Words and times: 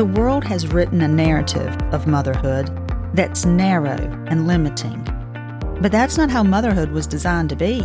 The 0.00 0.06
world 0.06 0.44
has 0.44 0.66
written 0.66 1.02
a 1.02 1.08
narrative 1.08 1.76
of 1.92 2.06
motherhood 2.06 2.70
that's 3.12 3.44
narrow 3.44 3.98
and 4.28 4.46
limiting. 4.46 5.04
But 5.82 5.92
that's 5.92 6.16
not 6.16 6.30
how 6.30 6.42
motherhood 6.42 6.90
was 6.90 7.06
designed 7.06 7.50
to 7.50 7.54
be. 7.54 7.82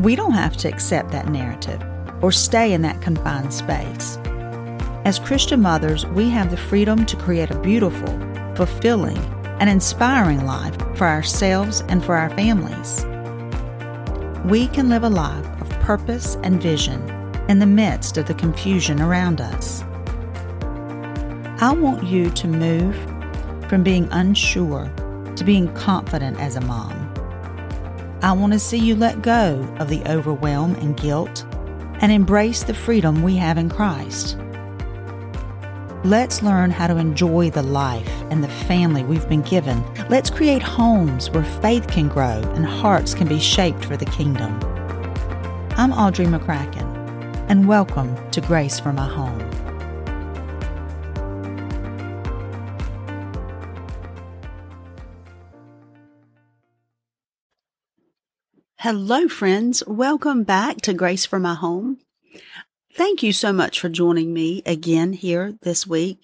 We 0.00 0.14
don't 0.14 0.34
have 0.34 0.58
to 0.58 0.68
accept 0.68 1.10
that 1.12 1.30
narrative 1.30 1.82
or 2.20 2.30
stay 2.32 2.74
in 2.74 2.82
that 2.82 3.00
confined 3.00 3.50
space. 3.50 4.18
As 5.06 5.18
Christian 5.18 5.62
mothers, 5.62 6.04
we 6.04 6.28
have 6.28 6.50
the 6.50 6.58
freedom 6.58 7.06
to 7.06 7.16
create 7.16 7.50
a 7.50 7.58
beautiful, 7.58 8.20
fulfilling, 8.54 9.16
and 9.58 9.70
inspiring 9.70 10.44
life 10.44 10.76
for 10.98 11.06
ourselves 11.06 11.82
and 11.88 12.04
for 12.04 12.14
our 12.14 12.28
families. 12.36 13.06
We 14.44 14.66
can 14.66 14.90
live 14.90 15.04
a 15.04 15.08
life 15.08 15.46
of 15.62 15.70
purpose 15.80 16.36
and 16.42 16.62
vision 16.62 17.00
in 17.48 17.58
the 17.58 17.64
midst 17.64 18.18
of 18.18 18.26
the 18.26 18.34
confusion 18.34 19.00
around 19.00 19.40
us. 19.40 19.82
I 21.62 21.74
want 21.74 22.04
you 22.04 22.30
to 22.30 22.48
move 22.48 22.96
from 23.68 23.82
being 23.82 24.08
unsure 24.12 24.90
to 25.36 25.44
being 25.44 25.70
confident 25.74 26.40
as 26.40 26.56
a 26.56 26.60
mom. 26.62 27.12
I 28.22 28.32
want 28.32 28.54
to 28.54 28.58
see 28.58 28.78
you 28.78 28.96
let 28.96 29.20
go 29.20 29.62
of 29.78 29.90
the 29.90 30.02
overwhelm 30.10 30.74
and 30.76 30.96
guilt 30.96 31.44
and 32.00 32.10
embrace 32.10 32.62
the 32.62 32.72
freedom 32.72 33.22
we 33.22 33.36
have 33.36 33.58
in 33.58 33.68
Christ. 33.68 34.38
Let's 36.02 36.42
learn 36.42 36.70
how 36.70 36.86
to 36.86 36.96
enjoy 36.96 37.50
the 37.50 37.62
life 37.62 38.10
and 38.30 38.42
the 38.42 38.48
family 38.48 39.04
we've 39.04 39.28
been 39.28 39.42
given. 39.42 39.84
Let's 40.08 40.30
create 40.30 40.62
homes 40.62 41.28
where 41.28 41.44
faith 41.44 41.88
can 41.88 42.08
grow 42.08 42.40
and 42.54 42.64
hearts 42.64 43.12
can 43.12 43.28
be 43.28 43.38
shaped 43.38 43.84
for 43.84 43.98
the 43.98 44.06
kingdom. 44.06 44.58
I'm 45.76 45.92
Audrey 45.92 46.24
McCracken, 46.24 46.86
and 47.50 47.68
welcome 47.68 48.16
to 48.30 48.40
Grace 48.40 48.80
for 48.80 48.94
My 48.94 49.06
Home. 49.06 49.49
Hello, 58.82 59.28
friends. 59.28 59.82
Welcome 59.86 60.42
back 60.42 60.78
to 60.80 60.94
Grace 60.94 61.26
for 61.26 61.38
My 61.38 61.52
Home. 61.52 61.98
Thank 62.94 63.22
you 63.22 63.30
so 63.30 63.52
much 63.52 63.78
for 63.78 63.90
joining 63.90 64.32
me 64.32 64.62
again 64.64 65.12
here 65.12 65.58
this 65.60 65.86
week. 65.86 66.18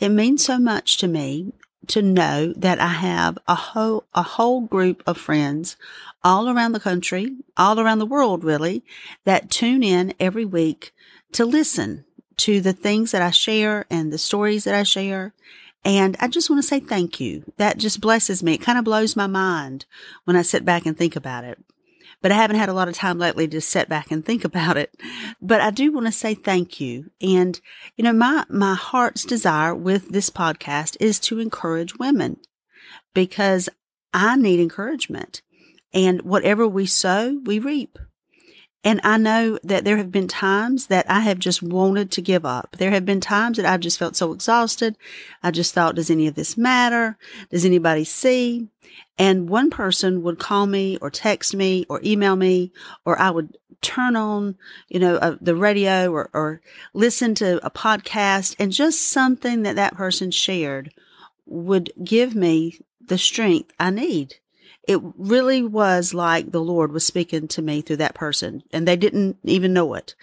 It 0.00 0.08
means 0.08 0.44
so 0.44 0.58
much 0.58 0.96
to 0.96 1.06
me 1.06 1.52
to 1.86 2.02
know 2.02 2.54
that 2.54 2.80
I 2.80 2.88
have 2.88 3.38
a 3.46 3.54
whole, 3.54 4.04
a 4.14 4.24
whole 4.24 4.62
group 4.62 5.04
of 5.06 5.16
friends 5.16 5.76
all 6.24 6.48
around 6.48 6.72
the 6.72 6.80
country, 6.80 7.36
all 7.56 7.78
around 7.78 8.00
the 8.00 8.04
world, 8.04 8.42
really, 8.42 8.82
that 9.24 9.48
tune 9.48 9.84
in 9.84 10.12
every 10.18 10.44
week 10.44 10.92
to 11.30 11.44
listen 11.44 12.04
to 12.38 12.60
the 12.60 12.72
things 12.72 13.12
that 13.12 13.22
I 13.22 13.30
share 13.30 13.86
and 13.90 14.12
the 14.12 14.18
stories 14.18 14.64
that 14.64 14.74
I 14.74 14.82
share. 14.82 15.34
And 15.84 16.16
I 16.18 16.26
just 16.26 16.50
want 16.50 16.60
to 16.60 16.66
say 16.66 16.80
thank 16.80 17.20
you. 17.20 17.44
That 17.58 17.78
just 17.78 18.00
blesses 18.00 18.42
me. 18.42 18.54
It 18.54 18.58
kind 18.58 18.76
of 18.76 18.84
blows 18.84 19.14
my 19.14 19.28
mind 19.28 19.86
when 20.24 20.34
I 20.34 20.42
sit 20.42 20.64
back 20.64 20.84
and 20.84 20.98
think 20.98 21.14
about 21.14 21.44
it 21.44 21.60
but 22.22 22.32
I 22.32 22.36
haven't 22.36 22.56
had 22.56 22.68
a 22.68 22.72
lot 22.72 22.88
of 22.88 22.94
time 22.94 23.18
lately 23.18 23.46
to 23.48 23.60
sit 23.60 23.88
back 23.88 24.10
and 24.10 24.24
think 24.24 24.44
about 24.44 24.76
it. 24.76 24.94
But 25.40 25.60
I 25.60 25.70
do 25.70 25.92
want 25.92 26.06
to 26.06 26.12
say 26.12 26.34
thank 26.34 26.80
you. 26.80 27.10
And, 27.20 27.60
you 27.96 28.04
know, 28.04 28.12
my, 28.12 28.44
my 28.48 28.74
heart's 28.74 29.24
desire 29.24 29.74
with 29.74 30.10
this 30.10 30.30
podcast 30.30 30.96
is 31.00 31.18
to 31.20 31.40
encourage 31.40 31.98
women 31.98 32.38
because 33.12 33.68
I 34.14 34.36
need 34.36 34.60
encouragement. 34.60 35.42
And 35.92 36.22
whatever 36.22 36.66
we 36.66 36.86
sow, 36.86 37.40
we 37.44 37.58
reap. 37.58 37.98
And 38.84 39.00
I 39.04 39.16
know 39.16 39.58
that 39.62 39.84
there 39.84 39.96
have 39.96 40.10
been 40.10 40.26
times 40.26 40.86
that 40.86 41.08
I 41.08 41.20
have 41.20 41.38
just 41.38 41.62
wanted 41.62 42.10
to 42.12 42.22
give 42.22 42.44
up. 42.44 42.76
There 42.78 42.90
have 42.90 43.04
been 43.04 43.20
times 43.20 43.56
that 43.56 43.66
I've 43.66 43.80
just 43.80 43.98
felt 43.98 44.16
so 44.16 44.32
exhausted. 44.32 44.96
I 45.42 45.52
just 45.52 45.72
thought, 45.72 45.94
does 45.94 46.10
any 46.10 46.26
of 46.26 46.34
this 46.34 46.56
matter? 46.56 47.16
Does 47.50 47.64
anybody 47.64 48.04
see? 48.04 48.68
And 49.18 49.48
one 49.48 49.70
person 49.70 50.22
would 50.22 50.40
call 50.40 50.66
me 50.66 50.98
or 51.00 51.10
text 51.10 51.54
me 51.54 51.86
or 51.88 52.00
email 52.02 52.34
me, 52.34 52.72
or 53.04 53.18
I 53.20 53.30
would 53.30 53.56
turn 53.82 54.16
on, 54.16 54.56
you 54.88 54.98
know, 54.98 55.16
uh, 55.16 55.36
the 55.40 55.54
radio 55.54 56.10
or, 56.10 56.30
or 56.32 56.60
listen 56.92 57.34
to 57.36 57.64
a 57.64 57.70
podcast 57.70 58.56
and 58.58 58.72
just 58.72 59.00
something 59.00 59.62
that 59.62 59.76
that 59.76 59.94
person 59.94 60.30
shared 60.30 60.92
would 61.46 61.92
give 62.02 62.34
me 62.34 62.80
the 63.00 63.18
strength 63.18 63.72
I 63.78 63.90
need 63.90 64.36
it 64.88 65.00
really 65.16 65.62
was 65.62 66.12
like 66.12 66.50
the 66.50 66.60
Lord 66.62 66.92
was 66.92 67.06
speaking 67.06 67.48
to 67.48 67.62
me 67.62 67.82
through 67.82 67.98
that 67.98 68.14
person 68.14 68.62
and 68.72 68.86
they 68.86 68.96
didn't 68.96 69.38
even 69.44 69.72
know 69.72 69.94
it. 69.94 70.14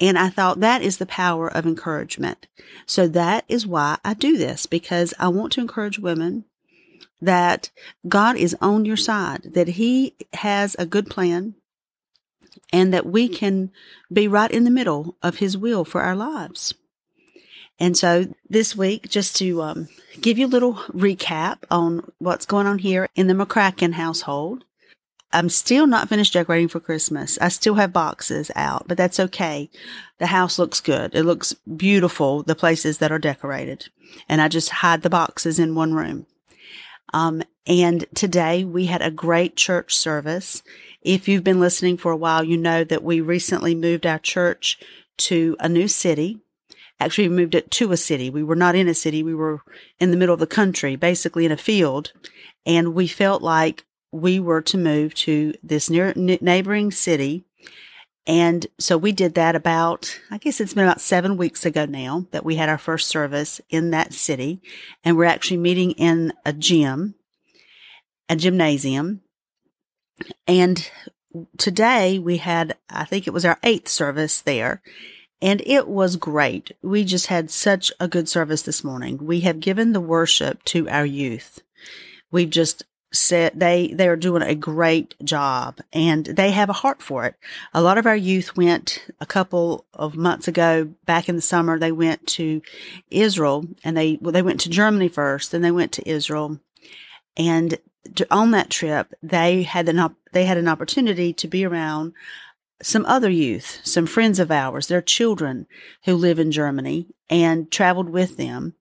And 0.00 0.16
I 0.16 0.28
thought 0.28 0.60
that 0.60 0.82
is 0.82 0.98
the 0.98 1.06
power 1.06 1.48
of 1.48 1.66
encouragement. 1.66 2.46
So 2.86 3.08
that 3.08 3.44
is 3.48 3.66
why 3.66 3.98
I 4.04 4.14
do 4.14 4.38
this 4.38 4.66
because 4.66 5.12
I 5.18 5.28
want 5.28 5.52
to 5.54 5.60
encourage 5.60 5.98
women 5.98 6.44
that 7.20 7.70
God 8.06 8.36
is 8.36 8.56
on 8.60 8.84
your 8.84 8.96
side, 8.96 9.54
that 9.54 9.68
He 9.68 10.14
has 10.34 10.76
a 10.78 10.86
good 10.86 11.10
plan, 11.10 11.54
and 12.72 12.94
that 12.94 13.06
we 13.06 13.28
can 13.28 13.72
be 14.12 14.28
right 14.28 14.50
in 14.50 14.62
the 14.62 14.70
middle 14.70 15.16
of 15.20 15.36
His 15.38 15.56
will 15.56 15.84
for 15.84 16.00
our 16.00 16.14
lives. 16.14 16.74
And 17.78 17.96
so 17.96 18.26
this 18.48 18.74
week, 18.74 19.08
just 19.08 19.36
to 19.36 19.62
um, 19.62 19.88
give 20.20 20.38
you 20.38 20.46
a 20.46 20.48
little 20.48 20.74
recap 20.74 21.58
on 21.70 22.10
what's 22.18 22.46
going 22.46 22.66
on 22.66 22.78
here 22.78 23.08
in 23.14 23.26
the 23.28 23.34
McCracken 23.34 23.92
household. 23.92 24.64
I'm 25.30 25.50
still 25.50 25.86
not 25.86 26.08
finished 26.08 26.32
decorating 26.32 26.68
for 26.68 26.80
Christmas. 26.80 27.38
I 27.38 27.48
still 27.48 27.74
have 27.74 27.92
boxes 27.92 28.50
out, 28.56 28.88
but 28.88 28.96
that's 28.96 29.20
okay. 29.20 29.68
The 30.18 30.26
house 30.26 30.58
looks 30.58 30.80
good. 30.80 31.14
It 31.14 31.24
looks 31.24 31.52
beautiful, 31.52 32.42
the 32.42 32.54
places 32.54 32.98
that 32.98 33.12
are 33.12 33.18
decorated. 33.18 33.90
And 34.28 34.40
I 34.40 34.48
just 34.48 34.70
hide 34.70 35.02
the 35.02 35.10
boxes 35.10 35.58
in 35.58 35.74
one 35.74 35.92
room. 35.92 36.26
Um, 37.12 37.42
and 37.66 38.06
today 38.14 38.64
we 38.64 38.86
had 38.86 39.02
a 39.02 39.10
great 39.10 39.54
church 39.54 39.94
service. 39.94 40.62
If 41.02 41.28
you've 41.28 41.44
been 41.44 41.60
listening 41.60 41.98
for 41.98 42.10
a 42.10 42.16
while, 42.16 42.42
you 42.42 42.56
know 42.56 42.82
that 42.84 43.04
we 43.04 43.20
recently 43.20 43.74
moved 43.74 44.06
our 44.06 44.18
church 44.18 44.78
to 45.18 45.56
a 45.60 45.68
new 45.68 45.88
city 45.88 46.40
actually 47.00 47.28
we 47.28 47.36
moved 47.36 47.54
it 47.54 47.70
to 47.72 47.92
a 47.92 47.96
city. 47.96 48.30
We 48.30 48.42
were 48.42 48.56
not 48.56 48.74
in 48.74 48.88
a 48.88 48.94
city. 48.94 49.22
We 49.22 49.34
were 49.34 49.60
in 49.98 50.10
the 50.10 50.16
middle 50.16 50.34
of 50.34 50.40
the 50.40 50.46
country, 50.46 50.96
basically 50.96 51.44
in 51.44 51.52
a 51.52 51.56
field. 51.56 52.12
And 52.66 52.94
we 52.94 53.06
felt 53.06 53.42
like 53.42 53.84
we 54.12 54.40
were 54.40 54.62
to 54.62 54.78
move 54.78 55.14
to 55.14 55.54
this 55.62 55.90
near 55.90 56.12
neighboring 56.16 56.90
city. 56.90 57.44
And 58.26 58.66
so 58.78 58.98
we 58.98 59.12
did 59.12 59.34
that 59.34 59.56
about, 59.56 60.20
I 60.30 60.36
guess 60.36 60.60
it's 60.60 60.74
been 60.74 60.84
about 60.84 61.00
seven 61.00 61.38
weeks 61.38 61.64
ago 61.64 61.86
now 61.86 62.26
that 62.30 62.44
we 62.44 62.56
had 62.56 62.68
our 62.68 62.78
first 62.78 63.08
service 63.08 63.60
in 63.70 63.90
that 63.90 64.12
city. 64.12 64.60
And 65.02 65.16
we're 65.16 65.24
actually 65.24 65.56
meeting 65.56 65.92
in 65.92 66.34
a 66.44 66.52
gym, 66.52 67.14
a 68.28 68.36
gymnasium. 68.36 69.22
And 70.46 70.90
today 71.56 72.18
we 72.18 72.38
had, 72.38 72.76
I 72.90 73.04
think 73.04 73.26
it 73.26 73.32
was 73.32 73.46
our 73.46 73.58
eighth 73.62 73.88
service 73.88 74.42
there. 74.42 74.82
And 75.40 75.62
it 75.64 75.86
was 75.86 76.16
great. 76.16 76.72
We 76.82 77.04
just 77.04 77.28
had 77.28 77.50
such 77.50 77.92
a 78.00 78.08
good 78.08 78.28
service 78.28 78.62
this 78.62 78.82
morning. 78.82 79.18
We 79.18 79.40
have 79.40 79.60
given 79.60 79.92
the 79.92 80.00
worship 80.00 80.64
to 80.64 80.88
our 80.88 81.06
youth. 81.06 81.60
We've 82.30 82.50
just 82.50 82.84
said 83.12 83.52
they, 83.54 83.88
they 83.88 84.08
are 84.08 84.16
doing 84.16 84.42
a 84.42 84.54
great 84.54 85.14
job 85.24 85.78
and 85.92 86.26
they 86.26 86.50
have 86.50 86.68
a 86.68 86.74
heart 86.74 87.02
for 87.02 87.24
it. 87.24 87.36
A 87.72 87.80
lot 87.80 87.98
of 87.98 88.06
our 88.06 88.16
youth 88.16 88.56
went 88.56 89.06
a 89.20 89.26
couple 89.26 89.86
of 89.94 90.16
months 90.16 90.46
ago 90.46 90.84
back 91.06 91.28
in 91.28 91.36
the 91.36 91.42
summer. 91.42 91.78
They 91.78 91.92
went 91.92 92.26
to 92.28 92.60
Israel 93.10 93.64
and 93.82 93.96
they, 93.96 94.18
well, 94.20 94.32
they 94.32 94.42
went 94.42 94.60
to 94.62 94.70
Germany 94.70 95.08
first, 95.08 95.52
then 95.52 95.62
they 95.62 95.70
went 95.70 95.92
to 95.92 96.08
Israel. 96.08 96.60
And 97.36 97.78
on 98.30 98.50
that 98.50 98.70
trip, 98.70 99.14
they 99.22 99.62
had 99.62 99.88
an, 99.88 99.98
op- 99.98 100.16
they 100.32 100.44
had 100.44 100.58
an 100.58 100.68
opportunity 100.68 101.32
to 101.34 101.48
be 101.48 101.64
around 101.64 102.12
some 102.82 103.04
other 103.06 103.30
youth, 103.30 103.80
some 103.82 104.06
friends 104.06 104.38
of 104.38 104.50
ours, 104.50 104.86
their 104.86 105.02
children 105.02 105.66
who 106.04 106.14
live 106.14 106.38
in 106.38 106.52
Germany 106.52 107.06
and 107.28 107.70
traveled 107.70 108.10
with 108.10 108.36
them. 108.36 108.74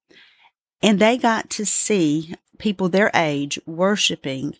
And 0.82 1.00
they 1.00 1.18
got 1.18 1.50
to 1.52 1.66
see 1.66 2.36
people 2.60 2.90
their 2.90 3.12
age 3.16 3.60
worshiping 3.66 4.56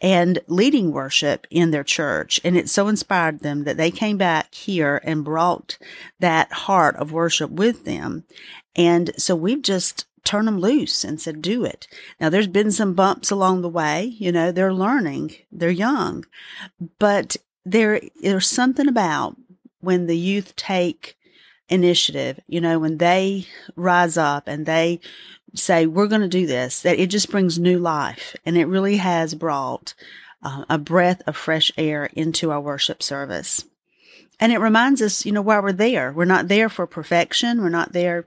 and 0.00 0.38
leading 0.48 0.92
worship 0.92 1.46
in 1.50 1.70
their 1.70 1.84
church. 1.84 2.38
And 2.44 2.56
it 2.56 2.68
so 2.68 2.88
inspired 2.88 3.40
them 3.40 3.64
that 3.64 3.78
they 3.78 3.90
came 3.90 4.18
back 4.18 4.54
here 4.54 5.00
and 5.02 5.24
brought 5.24 5.78
that 6.20 6.52
heart 6.52 6.96
of 6.96 7.12
worship 7.12 7.50
with 7.50 7.84
them. 7.84 8.24
And 8.76 9.12
so 9.16 9.34
we've 9.34 9.62
just 9.62 10.06
turned 10.24 10.48
them 10.48 10.58
loose 10.58 11.04
and 11.04 11.20
said, 11.20 11.40
do 11.40 11.64
it. 11.64 11.86
Now 12.20 12.28
there's 12.28 12.48
been 12.48 12.70
some 12.70 12.94
bumps 12.94 13.30
along 13.30 13.62
the 13.62 13.68
way. 13.68 14.04
You 14.04 14.32
know, 14.32 14.52
they're 14.52 14.74
learning, 14.74 15.36
they're 15.52 15.70
young, 15.70 16.24
but 16.98 17.36
there 17.64 18.00
there's 18.20 18.48
something 18.48 18.88
about 18.88 19.36
when 19.80 20.06
the 20.06 20.16
youth 20.16 20.56
take 20.56 21.16
initiative, 21.68 22.40
you 22.46 22.60
know, 22.60 22.78
when 22.78 22.98
they 22.98 23.46
rise 23.76 24.16
up 24.16 24.46
and 24.46 24.66
they 24.66 25.00
say, 25.54 25.86
we're 25.86 26.08
going 26.08 26.20
to 26.20 26.28
do 26.28 26.46
this, 26.46 26.82
that 26.82 26.98
it 26.98 27.06
just 27.06 27.30
brings 27.30 27.58
new 27.58 27.78
life. 27.78 28.34
And 28.44 28.56
it 28.56 28.66
really 28.66 28.96
has 28.96 29.34
brought 29.34 29.94
uh, 30.42 30.64
a 30.68 30.78
breath 30.78 31.22
of 31.26 31.36
fresh 31.36 31.72
air 31.76 32.06
into 32.12 32.50
our 32.50 32.60
worship 32.60 33.02
service. 33.02 33.64
And 34.40 34.52
it 34.52 34.58
reminds 34.58 35.00
us, 35.00 35.24
you 35.24 35.32
know, 35.32 35.42
why 35.42 35.60
we're 35.60 35.72
there. 35.72 36.12
We're 36.12 36.24
not 36.24 36.48
there 36.48 36.68
for 36.68 36.86
perfection. 36.86 37.62
We're 37.62 37.68
not 37.68 37.92
there 37.92 38.26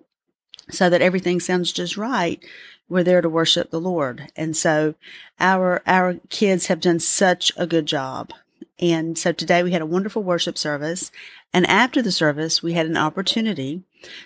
so 0.69 0.89
that 0.89 1.01
everything 1.01 1.39
sounds 1.39 1.71
just 1.71 1.97
right. 1.97 2.43
We're 2.89 3.03
there 3.03 3.21
to 3.21 3.29
worship 3.29 3.69
the 3.69 3.81
Lord. 3.81 4.31
And 4.35 4.55
so 4.55 4.95
our, 5.39 5.81
our 5.85 6.15
kids 6.29 6.67
have 6.67 6.79
done 6.79 6.99
such 6.99 7.51
a 7.57 7.67
good 7.67 7.85
job. 7.85 8.31
And 8.79 9.17
so 9.17 9.31
today 9.31 9.63
we 9.63 9.71
had 9.71 9.81
a 9.81 9.87
wonderful 9.87 10.23
worship 10.23 10.57
service. 10.57 11.11
And 11.53 11.65
after 11.65 12.01
the 12.01 12.11
service, 12.11 12.61
we 12.61 12.73
had 12.73 12.85
an 12.85 12.97
opportunity 12.97 13.83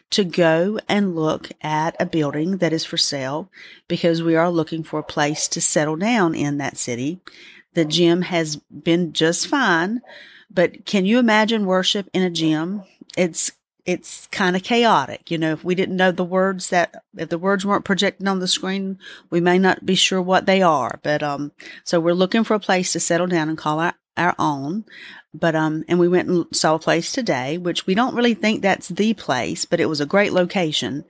to 0.09 0.23
go 0.23 0.79
and 0.89 1.15
look 1.15 1.49
at 1.61 1.95
a 1.99 2.05
building 2.05 2.57
that 2.57 2.73
is 2.73 2.83
for 2.83 2.97
sale 2.97 3.49
because 3.87 4.21
we 4.21 4.35
are 4.35 4.49
looking 4.49 4.83
for 4.83 4.99
a 4.99 5.03
place 5.03 5.47
to 5.49 5.61
settle 5.61 5.95
down 5.95 6.35
in 6.35 6.57
that 6.57 6.77
city. 6.77 7.21
The 7.73 7.85
gym 7.85 8.23
has 8.23 8.57
been 8.57 9.13
just 9.13 9.47
fine, 9.47 10.01
but 10.49 10.85
can 10.85 11.05
you 11.05 11.19
imagine 11.19 11.65
worship 11.65 12.09
in 12.13 12.23
a 12.23 12.29
gym? 12.29 12.83
It's 13.17 13.53
it's 13.85 14.27
kind 14.27 14.55
of 14.55 14.63
chaotic. 14.63 15.31
You 15.31 15.37
know, 15.37 15.53
if 15.53 15.63
we 15.63 15.75
didn't 15.75 15.95
know 15.95 16.11
the 16.11 16.23
words 16.23 16.69
that, 16.69 17.03
if 17.17 17.29
the 17.29 17.37
words 17.37 17.65
weren't 17.65 17.85
projected 17.85 18.27
on 18.27 18.39
the 18.39 18.47
screen, 18.47 18.99
we 19.29 19.41
may 19.41 19.57
not 19.57 19.85
be 19.85 19.95
sure 19.95 20.21
what 20.21 20.45
they 20.45 20.61
are. 20.61 20.99
But, 21.01 21.23
um, 21.23 21.51
so 21.83 21.99
we're 21.99 22.13
looking 22.13 22.43
for 22.43 22.53
a 22.53 22.59
place 22.59 22.91
to 22.93 22.99
settle 22.99 23.27
down 23.27 23.49
and 23.49 23.57
call 23.57 23.79
our, 23.79 23.93
our 24.17 24.35
own. 24.37 24.85
But, 25.33 25.55
um, 25.55 25.85
and 25.87 25.99
we 25.99 26.07
went 26.07 26.27
and 26.27 26.45
saw 26.51 26.75
a 26.75 26.79
place 26.79 27.11
today, 27.11 27.57
which 27.57 27.87
we 27.87 27.95
don't 27.95 28.15
really 28.15 28.33
think 28.33 28.61
that's 28.61 28.89
the 28.89 29.13
place, 29.13 29.65
but 29.65 29.79
it 29.79 29.87
was 29.87 30.01
a 30.01 30.05
great 30.05 30.33
location. 30.33 31.05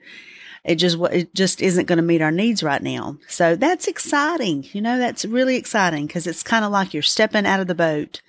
It 0.64 0.76
just, 0.76 0.96
it 1.10 1.34
just 1.34 1.60
isn't 1.60 1.86
going 1.86 1.96
to 1.96 2.02
meet 2.02 2.22
our 2.22 2.30
needs 2.30 2.62
right 2.62 2.82
now. 2.82 3.18
So 3.26 3.56
that's 3.56 3.88
exciting. 3.88 4.64
You 4.72 4.80
know, 4.80 4.98
that's 4.98 5.24
really 5.24 5.56
exciting 5.56 6.06
because 6.06 6.28
it's 6.28 6.44
kind 6.44 6.64
of 6.64 6.70
like 6.70 6.94
you're 6.94 7.02
stepping 7.02 7.46
out 7.46 7.58
of 7.58 7.66
the 7.66 7.74
boat 7.74 8.22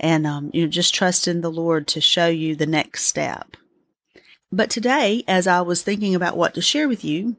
and, 0.00 0.26
um, 0.26 0.50
you're 0.52 0.66
just 0.66 0.94
trusting 0.94 1.42
the 1.42 1.50
Lord 1.50 1.86
to 1.88 2.00
show 2.00 2.26
you 2.26 2.56
the 2.56 2.66
next 2.66 3.04
step. 3.04 3.56
But 4.50 4.70
today, 4.70 5.22
as 5.28 5.46
I 5.46 5.60
was 5.60 5.82
thinking 5.82 6.14
about 6.14 6.36
what 6.36 6.54
to 6.54 6.60
share 6.60 6.88
with 6.88 7.04
you, 7.04 7.36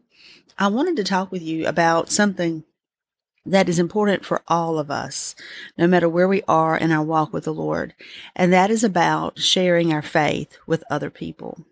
I 0.58 0.70
wanted 0.70 0.96
to 0.96 1.04
talk 1.04 1.32
with 1.32 1.42
you 1.42 1.68
about 1.68 2.10
something 2.10 2.64
that 3.52 3.70
is 3.70 3.80
important 3.80 4.26
for 4.26 4.42
all 4.48 4.78
of 4.78 4.92
us, 4.92 5.36
no 5.78 5.88
matter 5.88 6.10
where 6.10 6.28
we 6.28 6.44
are 6.48 6.78
in 6.78 6.92
our 6.92 7.04
walk 7.04 7.34
with 7.34 7.46
the 7.46 7.54
Lord. 7.54 7.94
And 8.36 8.52
that 8.54 8.70
is 8.70 8.84
about 8.84 9.40
sharing 9.40 9.94
our 9.94 10.02
faith 10.02 10.58
with 10.68 10.84
other 10.90 11.10
people. 11.10 11.66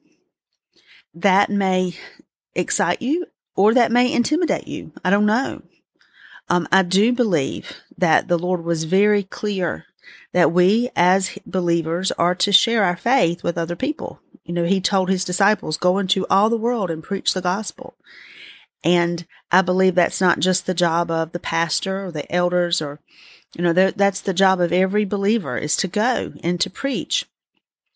That 1.14 1.50
may 1.50 1.96
excite 2.54 3.02
you 3.02 3.28
or 3.56 3.74
that 3.74 3.92
may 3.92 4.12
intimidate 4.12 4.68
you. 4.68 4.92
I 5.04 5.10
don't 5.10 5.26
know. 5.26 5.62
Um, 6.50 6.68
I 6.72 6.84
do 6.84 7.12
believe 7.12 7.74
that 7.98 8.28
the 8.28 8.38
Lord 8.38 8.64
was 8.64 8.84
very 8.84 9.24
clear 9.24 9.86
that 10.34 10.52
we 10.52 10.90
as 10.96 11.38
believers 11.46 12.12
are 12.14 12.36
to 12.36 12.52
share 12.52 12.84
our 12.84 12.98
faith 12.98 13.44
with 13.44 13.58
other 13.58 13.76
people. 13.76 14.20
You 14.44 14.54
know, 14.54 14.66
he 14.66 14.80
told 14.80 15.10
his 15.10 15.26
disciples, 15.26 15.78
go 15.78 15.98
into 15.98 16.28
all 16.30 16.50
the 16.50 16.58
world 16.58 16.92
and 16.92 17.04
preach 17.04 17.34
the 17.34 17.42
gospel. 17.42 17.96
And 18.84 19.26
I 19.52 19.62
believe 19.62 19.96
that's 19.96 20.22
not 20.22 20.40
just 20.40 20.66
the 20.66 20.74
job 20.74 21.10
of 21.10 21.32
the 21.32 21.40
pastor 21.40 22.06
or 22.06 22.12
the 22.12 22.32
elders 22.32 22.82
or, 22.82 23.00
you 23.56 23.64
know, 23.64 23.74
that's 23.74 24.22
the 24.22 24.34
job 24.34 24.60
of 24.60 24.72
every 24.72 25.06
believer 25.06 25.58
is 25.58 25.76
to 25.78 25.88
go 25.88 26.34
and 26.44 26.60
to 26.62 26.70
preach, 26.70 27.26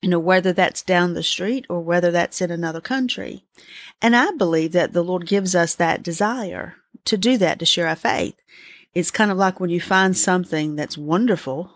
you 0.02 0.10
know, 0.10 0.20
whether 0.20 0.54
that's 0.54 0.82
down 0.82 1.14
the 1.14 1.24
street 1.24 1.66
or 1.70 1.82
whether 1.82 2.12
that's 2.12 2.42
in 2.42 2.50
another 2.50 2.82
country. 2.82 3.44
And 4.02 4.16
I 4.16 4.32
believe 4.32 4.72
that 4.72 4.94
the 4.94 5.04
Lord 5.04 5.28
gives 5.28 5.54
us 5.54 5.76
that 5.76 6.02
desire 6.02 6.76
to 7.06 7.18
do 7.18 7.38
that, 7.38 7.60
to 7.60 7.66
share 7.66 7.88
our 7.88 7.96
faith. 7.96 8.36
It's 8.94 9.12
kind 9.12 9.30
of 9.30 9.38
like 9.38 9.60
when 9.60 9.70
you 9.70 9.82
find 9.82 10.18
something 10.18 10.76
that's 10.76 10.98
wonderful 10.98 11.72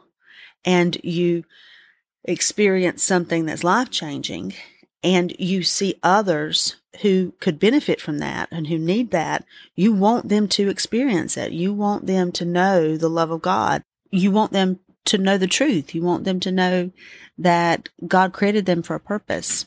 and 0.65 0.97
you 1.03 1.43
experience 2.23 3.03
something 3.03 3.45
that's 3.45 3.63
life 3.63 3.91
changing 3.91 4.53
and 5.03 5.35
you 5.37 5.63
see 5.63 5.99
others 6.01 6.77
who 7.01 7.33
could 7.39 7.59
benefit 7.59 7.99
from 7.99 8.19
that 8.19 8.47
and 8.51 8.67
who 8.67 8.77
need 8.77 9.11
that, 9.11 9.43
you 9.75 9.91
want 9.91 10.29
them 10.29 10.47
to 10.47 10.69
experience 10.69 11.35
it. 11.35 11.51
You 11.51 11.73
want 11.73 12.05
them 12.05 12.31
to 12.33 12.45
know 12.45 12.95
the 12.95 13.09
love 13.09 13.31
of 13.31 13.41
God. 13.41 13.83
You 14.11 14.31
want 14.31 14.53
them 14.53 14.79
to 15.05 15.17
know 15.17 15.37
the 15.37 15.47
truth. 15.47 15.93
You 15.93 16.03
want 16.03 16.23
them 16.23 16.39
to 16.41 16.51
know 16.51 16.91
that 17.37 17.89
God 18.07 18.31
created 18.31 18.65
them 18.65 18.83
for 18.83 18.95
a 18.95 18.99
purpose. 18.99 19.65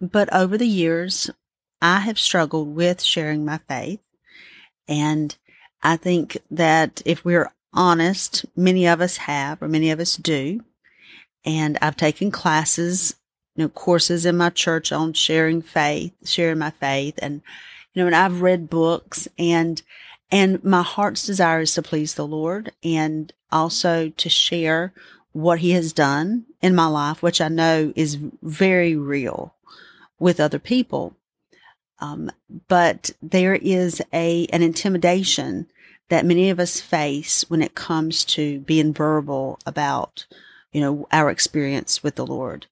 But 0.00 0.32
over 0.32 0.56
the 0.56 0.66
years, 0.66 1.30
I 1.82 2.00
have 2.00 2.18
struggled 2.18 2.74
with 2.74 3.02
sharing 3.02 3.44
my 3.44 3.58
faith. 3.68 4.00
And 4.88 5.36
I 5.82 5.96
think 5.96 6.38
that 6.50 7.02
if 7.04 7.24
we're 7.24 7.52
honest, 7.72 8.46
many 8.56 8.86
of 8.86 9.00
us 9.00 9.18
have, 9.18 9.60
or 9.62 9.68
many 9.68 9.90
of 9.90 10.00
us 10.00 10.16
do. 10.16 10.62
And 11.46 11.78
I've 11.80 11.96
taken 11.96 12.30
classes, 12.30 13.14
you 13.54 13.64
know, 13.64 13.68
courses 13.70 14.26
in 14.26 14.36
my 14.36 14.50
church 14.50 14.92
on 14.92 15.12
sharing 15.14 15.62
faith, 15.62 16.12
sharing 16.24 16.58
my 16.58 16.70
faith. 16.70 17.14
And, 17.22 17.40
you 17.94 18.02
know, 18.02 18.06
and 18.06 18.16
I've 18.16 18.42
read 18.42 18.68
books 18.68 19.28
and, 19.38 19.80
and 20.30 20.62
my 20.64 20.82
heart's 20.82 21.24
desire 21.24 21.60
is 21.60 21.72
to 21.74 21.82
please 21.82 22.14
the 22.14 22.26
Lord 22.26 22.72
and 22.82 23.32
also 23.52 24.08
to 24.08 24.28
share 24.28 24.92
what 25.32 25.60
he 25.60 25.70
has 25.70 25.92
done 25.92 26.46
in 26.60 26.74
my 26.74 26.86
life, 26.86 27.22
which 27.22 27.40
I 27.40 27.48
know 27.48 27.92
is 27.94 28.18
very 28.42 28.96
real 28.96 29.54
with 30.18 30.40
other 30.40 30.58
people. 30.58 31.14
Um, 31.98 32.30
but 32.68 33.10
there 33.22 33.54
is 33.54 34.02
a, 34.12 34.46
an 34.46 34.62
intimidation 34.62 35.66
that 36.08 36.26
many 36.26 36.50
of 36.50 36.60
us 36.60 36.80
face 36.80 37.44
when 37.48 37.62
it 37.62 37.74
comes 37.74 38.24
to 38.24 38.60
being 38.60 38.92
verbal 38.92 39.58
about, 39.66 40.26
you 40.76 40.82
know, 40.82 41.08
our 41.10 41.30
experience 41.30 42.02
with 42.02 42.16
the 42.16 42.26
Lord. 42.26 42.66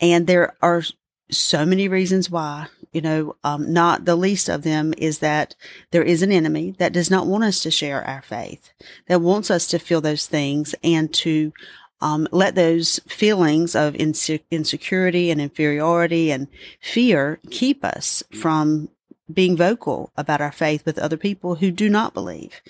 And 0.00 0.28
there 0.28 0.54
are 0.62 0.84
so 1.32 1.66
many 1.66 1.88
reasons 1.88 2.30
why, 2.30 2.68
you 2.92 3.00
know, 3.00 3.34
um, 3.42 3.72
not 3.72 4.04
the 4.04 4.14
least 4.14 4.48
of 4.48 4.62
them 4.62 4.94
is 4.96 5.18
that 5.18 5.56
there 5.90 6.04
is 6.04 6.22
an 6.22 6.30
enemy 6.30 6.76
that 6.78 6.92
does 6.92 7.10
not 7.10 7.26
want 7.26 7.42
us 7.42 7.60
to 7.64 7.70
share 7.72 8.04
our 8.04 8.22
faith, 8.22 8.70
that 9.08 9.20
wants 9.20 9.50
us 9.50 9.66
to 9.66 9.80
feel 9.80 10.00
those 10.00 10.28
things 10.28 10.76
and 10.84 11.12
to 11.14 11.52
um, 12.00 12.28
let 12.30 12.54
those 12.54 13.00
feelings 13.08 13.74
of 13.74 13.94
inse- 13.94 14.44
insecurity 14.52 15.32
and 15.32 15.40
inferiority 15.40 16.30
and 16.30 16.46
fear 16.80 17.40
keep 17.50 17.84
us 17.84 18.22
from 18.32 18.90
being 19.32 19.56
vocal 19.56 20.12
about 20.16 20.40
our 20.40 20.52
faith 20.52 20.86
with 20.86 21.00
other 21.00 21.16
people 21.16 21.56
who 21.56 21.72
do 21.72 21.90
not 21.90 22.14
believe. 22.14 22.62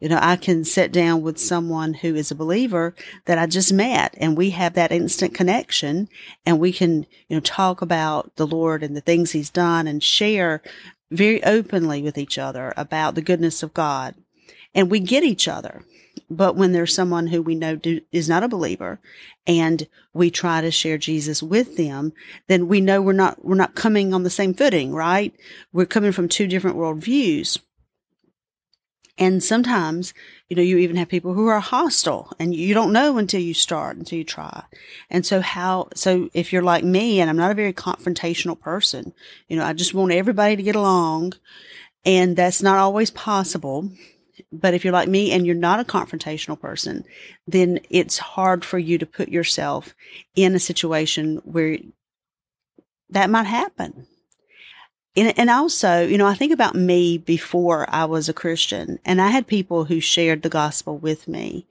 You 0.00 0.08
know, 0.08 0.18
I 0.22 0.36
can 0.36 0.64
sit 0.64 0.92
down 0.92 1.22
with 1.22 1.40
someone 1.40 1.94
who 1.94 2.14
is 2.14 2.30
a 2.30 2.36
believer 2.36 2.94
that 3.24 3.38
I 3.38 3.46
just 3.46 3.72
met 3.72 4.14
and 4.18 4.36
we 4.36 4.50
have 4.50 4.74
that 4.74 4.92
instant 4.92 5.34
connection 5.34 6.08
and 6.46 6.60
we 6.60 6.72
can, 6.72 7.06
you 7.28 7.36
know, 7.36 7.40
talk 7.40 7.82
about 7.82 8.34
the 8.36 8.46
Lord 8.46 8.82
and 8.84 8.96
the 8.96 9.00
things 9.00 9.32
he's 9.32 9.50
done 9.50 9.88
and 9.88 10.02
share 10.02 10.62
very 11.10 11.42
openly 11.42 12.02
with 12.02 12.16
each 12.16 12.38
other 12.38 12.72
about 12.76 13.16
the 13.16 13.22
goodness 13.22 13.62
of 13.62 13.74
God. 13.74 14.14
And 14.74 14.90
we 14.90 15.00
get 15.00 15.24
each 15.24 15.48
other. 15.48 15.82
But 16.30 16.56
when 16.56 16.72
there's 16.72 16.94
someone 16.94 17.28
who 17.28 17.40
we 17.40 17.54
know 17.54 17.74
do, 17.74 18.02
is 18.12 18.28
not 18.28 18.42
a 18.42 18.48
believer 18.48 19.00
and 19.46 19.88
we 20.12 20.30
try 20.30 20.60
to 20.60 20.70
share 20.70 20.98
Jesus 20.98 21.42
with 21.42 21.76
them, 21.76 22.12
then 22.48 22.68
we 22.68 22.80
know 22.80 23.00
we're 23.00 23.14
not, 23.14 23.44
we're 23.44 23.54
not 23.54 23.74
coming 23.74 24.12
on 24.12 24.22
the 24.24 24.30
same 24.30 24.52
footing, 24.52 24.92
right? 24.92 25.34
We're 25.72 25.86
coming 25.86 26.12
from 26.12 26.28
two 26.28 26.46
different 26.46 26.76
worldviews. 26.76 27.58
And 29.18 29.42
sometimes, 29.42 30.14
you 30.48 30.54
know, 30.54 30.62
you 30.62 30.78
even 30.78 30.96
have 30.96 31.08
people 31.08 31.34
who 31.34 31.48
are 31.48 31.58
hostile 31.58 32.32
and 32.38 32.54
you 32.54 32.72
don't 32.72 32.92
know 32.92 33.18
until 33.18 33.40
you 33.40 33.52
start, 33.52 33.96
until 33.96 34.18
you 34.18 34.24
try. 34.24 34.62
And 35.10 35.26
so 35.26 35.40
how, 35.40 35.88
so 35.94 36.30
if 36.34 36.52
you're 36.52 36.62
like 36.62 36.84
me 36.84 37.20
and 37.20 37.28
I'm 37.28 37.36
not 37.36 37.50
a 37.50 37.54
very 37.54 37.72
confrontational 37.72 38.58
person, 38.58 39.12
you 39.48 39.56
know, 39.56 39.64
I 39.64 39.72
just 39.72 39.92
want 39.92 40.12
everybody 40.12 40.54
to 40.54 40.62
get 40.62 40.76
along 40.76 41.32
and 42.04 42.36
that's 42.36 42.62
not 42.62 42.78
always 42.78 43.10
possible. 43.10 43.90
But 44.52 44.72
if 44.72 44.84
you're 44.84 44.92
like 44.92 45.08
me 45.08 45.32
and 45.32 45.44
you're 45.44 45.54
not 45.56 45.80
a 45.80 45.84
confrontational 45.84 46.58
person, 46.58 47.04
then 47.46 47.80
it's 47.90 48.18
hard 48.18 48.64
for 48.64 48.78
you 48.78 48.96
to 48.98 49.04
put 49.04 49.28
yourself 49.28 49.94
in 50.36 50.54
a 50.54 50.60
situation 50.60 51.42
where 51.44 51.78
that 53.10 53.30
might 53.30 53.46
happen. 53.46 54.06
And, 55.18 55.36
and 55.36 55.50
also, 55.50 56.06
you 56.06 56.16
know, 56.16 56.28
I 56.28 56.34
think 56.34 56.52
about 56.52 56.76
me 56.76 57.18
before 57.18 57.86
I 57.88 58.04
was 58.04 58.28
a 58.28 58.32
Christian 58.32 59.00
and 59.04 59.20
I 59.20 59.28
had 59.28 59.48
people 59.48 59.84
who 59.84 59.98
shared 59.98 60.42
the 60.42 60.48
gospel 60.48 60.96
with 60.96 61.26
me. 61.26 61.66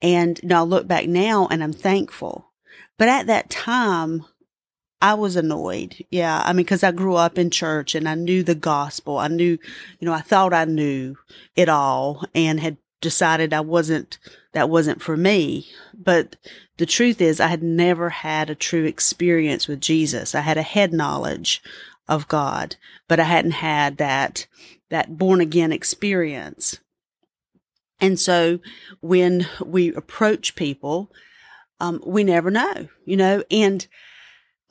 And 0.00 0.40
you 0.42 0.48
I 0.48 0.62
look 0.62 0.88
back 0.88 1.06
now 1.06 1.46
and 1.48 1.62
I'm 1.62 1.72
thankful. 1.72 2.50
But 2.98 3.08
at 3.08 3.28
that 3.28 3.50
time, 3.50 4.24
I 5.00 5.14
was 5.14 5.36
annoyed. 5.36 6.04
Yeah. 6.10 6.42
I 6.44 6.52
mean, 6.52 6.66
cause 6.66 6.82
I 6.82 6.90
grew 6.90 7.14
up 7.14 7.38
in 7.38 7.50
church 7.50 7.94
and 7.94 8.08
I 8.08 8.16
knew 8.16 8.42
the 8.42 8.56
gospel. 8.56 9.18
I 9.18 9.28
knew, 9.28 9.58
you 10.00 10.06
know, 10.06 10.12
I 10.12 10.20
thought 10.20 10.52
I 10.52 10.64
knew 10.64 11.16
it 11.54 11.68
all 11.68 12.24
and 12.34 12.58
had 12.58 12.78
decided 13.00 13.52
I 13.52 13.60
wasn't, 13.60 14.18
that 14.54 14.70
wasn't 14.70 15.00
for 15.00 15.16
me. 15.16 15.68
But 15.94 16.34
the 16.78 16.86
truth 16.86 17.20
is 17.20 17.38
I 17.38 17.46
had 17.46 17.62
never 17.62 18.10
had 18.10 18.50
a 18.50 18.56
true 18.56 18.84
experience 18.86 19.68
with 19.68 19.80
Jesus. 19.80 20.34
I 20.34 20.40
had 20.40 20.58
a 20.58 20.62
head 20.62 20.92
knowledge 20.92 21.62
of 22.08 22.28
God, 22.28 22.76
but 23.08 23.20
I 23.20 23.24
hadn't 23.24 23.52
had 23.52 23.96
that, 23.98 24.46
that 24.90 25.16
born 25.16 25.40
again 25.40 25.72
experience. 25.72 26.78
And 28.00 28.18
so 28.18 28.58
when 29.00 29.46
we 29.64 29.94
approach 29.94 30.56
people, 30.56 31.12
um, 31.80 32.02
we 32.04 32.24
never 32.24 32.50
know, 32.50 32.88
you 33.04 33.16
know, 33.16 33.44
and 33.50 33.86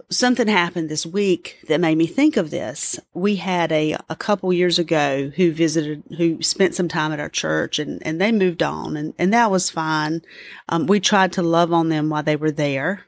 something 0.10 0.48
happened 0.48 0.90
this 0.90 1.06
week 1.06 1.60
that 1.70 1.80
made 1.80 1.98
me 1.98 2.06
think 2.08 2.36
of 2.36 2.52
this. 2.52 3.00
We 3.14 3.38
had 3.38 3.72
a, 3.72 3.98
a 4.10 4.16
couple 4.16 4.52
years 4.52 4.78
ago 4.78 5.32
who 5.36 5.54
visited, 5.54 6.04
who 6.18 6.42
spent 6.42 6.76
some 6.76 6.90
time 6.90 7.14
at 7.14 7.20
our 7.20 7.30
church 7.30 7.80
and, 7.80 8.06
and 8.06 8.20
they 8.20 8.32
moved 8.32 8.62
on 8.62 8.98
and, 8.98 9.14
and 9.18 9.34
that 9.34 9.50
was 9.50 9.70
fine. 9.70 10.22
Um, 10.68 10.86
we 10.86 11.00
tried 11.00 11.32
to 11.34 11.42
love 11.42 11.72
on 11.72 11.90
them 11.90 12.10
while 12.10 12.24
they 12.24 12.36
were 12.36 12.52
there. 12.52 13.06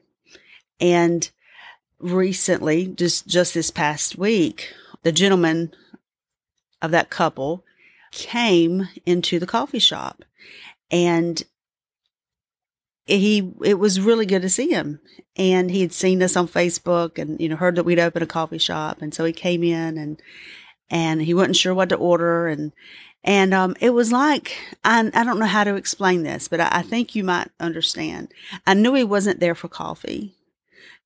And 0.80 1.30
recently, 2.04 2.88
just, 2.88 3.28
just 3.28 3.54
this 3.54 3.72
past 3.72 4.18
week, 4.18 4.74
the 5.04 5.12
gentleman 5.12 5.74
of 6.82 6.92
that 6.92 7.10
couple 7.10 7.64
came 8.12 8.88
into 9.06 9.40
the 9.40 9.48
coffee 9.48 9.80
shop 9.80 10.24
and 10.92 11.44
he 13.06 13.52
it 13.64 13.80
was 13.80 14.00
really 14.00 14.26
good 14.26 14.44
to 14.44 14.50
see 14.50 14.70
him. 14.70 15.00
And 15.36 15.72
he 15.72 15.82
had 15.82 15.92
seen 15.92 16.22
us 16.22 16.38
on 16.38 16.48
facebook 16.48 17.18
and 17.18 17.40
you 17.42 17.50
know 17.50 17.56
heard 17.56 17.76
that 17.76 17.84
we'd 17.84 18.00
open 18.00 18.24
a 18.24 18.28
coffee 18.28 18.58
shop. 18.58 19.02
And 19.02 19.14
so 19.14 19.26
he 19.26 19.34
came 19.34 19.64
in 19.64 19.98
and 19.98 20.22
and 20.90 21.22
he 21.22 21.34
wasn't 21.34 21.56
sure 21.56 21.74
what 21.74 21.90
to 21.90 21.96
order. 21.96 22.48
And 22.48 22.72
and 23.24 23.54
um, 23.54 23.76
it 23.82 23.92
was 23.92 24.12
like 24.12 24.56
I, 24.84 25.10
I 25.14 25.24
don't 25.24 25.40
know 25.40 25.46
how 25.46 25.64
to 25.64 25.76
explain 25.76 26.24
this 26.24 26.48
but 26.48 26.60
I, 26.60 26.70
I 26.72 26.82
think 26.84 27.16
you 27.16 27.24
might 27.24 27.50
understand. 27.60 28.34
I 28.68 28.74
knew 28.74 28.94
he 28.94 29.04
wasn't 29.04 29.40
there 29.40 29.56
for 29.56 29.68
coffee 29.68 30.36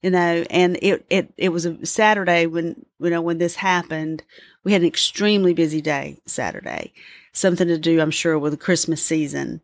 you 0.01 0.09
know 0.09 0.45
and 0.49 0.77
it 0.81 1.05
it 1.09 1.33
it 1.37 1.49
was 1.49 1.65
a 1.65 1.85
saturday 1.85 2.45
when 2.45 2.85
you 2.99 3.09
know 3.09 3.21
when 3.21 3.37
this 3.37 3.55
happened 3.55 4.23
we 4.63 4.73
had 4.73 4.81
an 4.81 4.87
extremely 4.87 5.53
busy 5.53 5.81
day 5.81 6.19
saturday 6.25 6.93
something 7.33 7.67
to 7.67 7.77
do 7.77 8.01
i'm 8.01 8.11
sure 8.11 8.37
with 8.37 8.53
the 8.53 8.57
christmas 8.57 9.03
season 9.03 9.61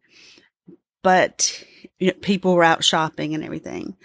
but 1.04 1.64
you 2.00 2.08
know, 2.08 2.14
people 2.22 2.56
were 2.56 2.64
out 2.64 2.84
shopping 2.84 3.36
and 3.36 3.44
everything. 3.44 3.96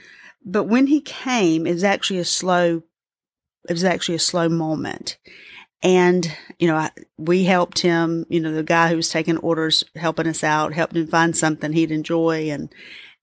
But 0.44 0.64
when 0.64 0.86
he 0.86 1.00
came, 1.00 1.66
it 1.66 1.72
was 1.72 1.84
actually 1.84 2.18
a 2.18 2.24
slow, 2.24 2.82
it 3.68 3.72
was 3.72 3.84
actually 3.84 4.16
a 4.16 4.20
slow 4.20 4.48
moment. 4.48 5.18
And, 5.82 6.36
you 6.58 6.66
know, 6.66 6.76
I, 6.76 6.90
we 7.16 7.44
helped 7.44 7.80
him, 7.80 8.26
you 8.28 8.40
know, 8.40 8.52
the 8.52 8.64
guy 8.64 8.88
who 8.88 8.96
was 8.96 9.10
taking 9.10 9.36
orders, 9.38 9.84
helping 9.94 10.26
us 10.26 10.42
out, 10.42 10.72
helped 10.72 10.96
him 10.96 11.06
find 11.06 11.36
something 11.36 11.72
he'd 11.72 11.92
enjoy. 11.92 12.50
And, 12.50 12.72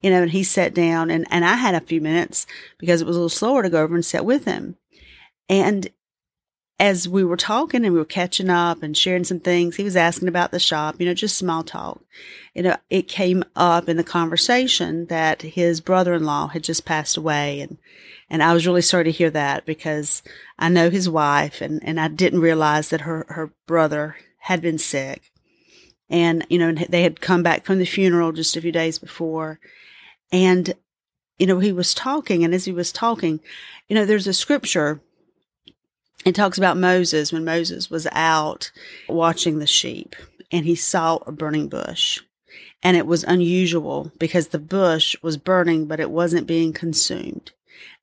you 0.06 0.12
know, 0.12 0.22
and 0.22 0.30
he 0.30 0.44
sat 0.44 0.76
down 0.76 1.10
and, 1.10 1.26
and 1.32 1.44
I 1.44 1.56
had 1.56 1.74
a 1.74 1.80
few 1.80 2.00
minutes 2.00 2.46
because 2.78 3.02
it 3.02 3.08
was 3.08 3.16
a 3.16 3.20
little 3.20 3.28
slower 3.28 3.64
to 3.64 3.72
go 3.72 3.82
over 3.82 3.96
and 3.96 4.06
sit 4.06 4.24
with 4.24 4.46
him. 4.46 4.76
And 5.50 5.90
as 6.80 7.10
we 7.10 7.24
were 7.24 7.36
talking 7.36 7.84
and 7.84 7.92
we 7.92 7.98
were 7.98 8.06
catching 8.06 8.52
up 8.52 8.84
and 8.84 8.96
sharing 8.96 9.24
some 9.24 9.40
things, 9.40 9.78
he 9.78 9.84
was 9.84 9.96
asking 9.96 10.28
about 10.28 10.52
the 10.52 10.60
shop, 10.60 10.98
you 11.00 11.08
know, 11.08 11.16
just 11.16 11.40
small 11.40 11.64
talk. 11.64 12.04
You 12.54 12.62
know, 12.62 12.76
it 12.88 13.08
came 13.08 13.44
up 13.56 13.90
in 13.90 13.98
the 13.98 14.04
conversation 14.04 15.08
that 15.08 15.42
his 15.42 15.82
brother-in-law 15.82 16.50
had 16.50 16.64
just 16.64 16.86
passed 16.86 17.18
away 17.18 17.62
and, 17.62 17.80
and 18.30 18.44
I 18.44 18.54
was 18.54 18.68
really 18.68 18.84
sorry 18.84 19.06
to 19.06 19.12
hear 19.12 19.32
that 19.32 19.66
because 19.66 20.22
I 20.60 20.70
know 20.70 20.92
his 20.92 21.10
wife 21.10 21.62
and, 21.62 21.84
and 21.84 22.00
I 22.00 22.10
didn't 22.10 22.42
realize 22.42 22.90
that 22.90 23.02
her, 23.02 23.26
her 23.30 23.50
brother 23.66 24.18
had 24.38 24.62
been 24.62 24.78
sick. 24.78 25.32
And, 26.12 26.46
you 26.48 26.60
know, 26.60 26.74
they 26.74 27.02
had 27.02 27.22
come 27.22 27.42
back 27.42 27.66
from 27.66 27.80
the 27.80 27.86
funeral 27.86 28.34
just 28.34 28.56
a 28.56 28.62
few 28.62 28.72
days 28.72 29.00
before. 29.00 29.60
And, 30.36 30.74
you 31.40 31.48
know, 31.48 31.60
he 31.60 31.72
was 31.72 31.94
talking 31.94 32.44
and 32.44 32.54
as 32.54 32.66
he 32.66 32.72
was 32.72 32.92
talking, 32.92 33.40
you 33.88 33.96
know, 33.96 34.06
there's 34.06 34.28
a 34.28 34.34
scripture 34.34 35.00
it 36.26 36.34
talks 36.34 36.58
about 36.58 36.76
Moses 36.76 37.32
when 37.32 37.46
Moses 37.46 37.92
was 37.92 38.08
out 38.12 38.72
watching 39.08 39.60
the 39.60 39.68
sheep 39.68 40.16
and 40.52 40.66
he 40.66 40.76
saw 40.76 41.18
a 41.28 41.32
burning 41.32 41.70
bush. 41.70 42.20
And 42.82 42.98
it 42.98 43.06
was 43.06 43.24
unusual 43.24 44.12
because 44.18 44.48
the 44.48 44.60
bush 44.60 45.16
was 45.22 45.38
burning, 45.38 45.86
but 45.86 46.00
it 46.00 46.10
wasn't 46.10 46.48
being 46.48 46.74
consumed. 46.74 47.52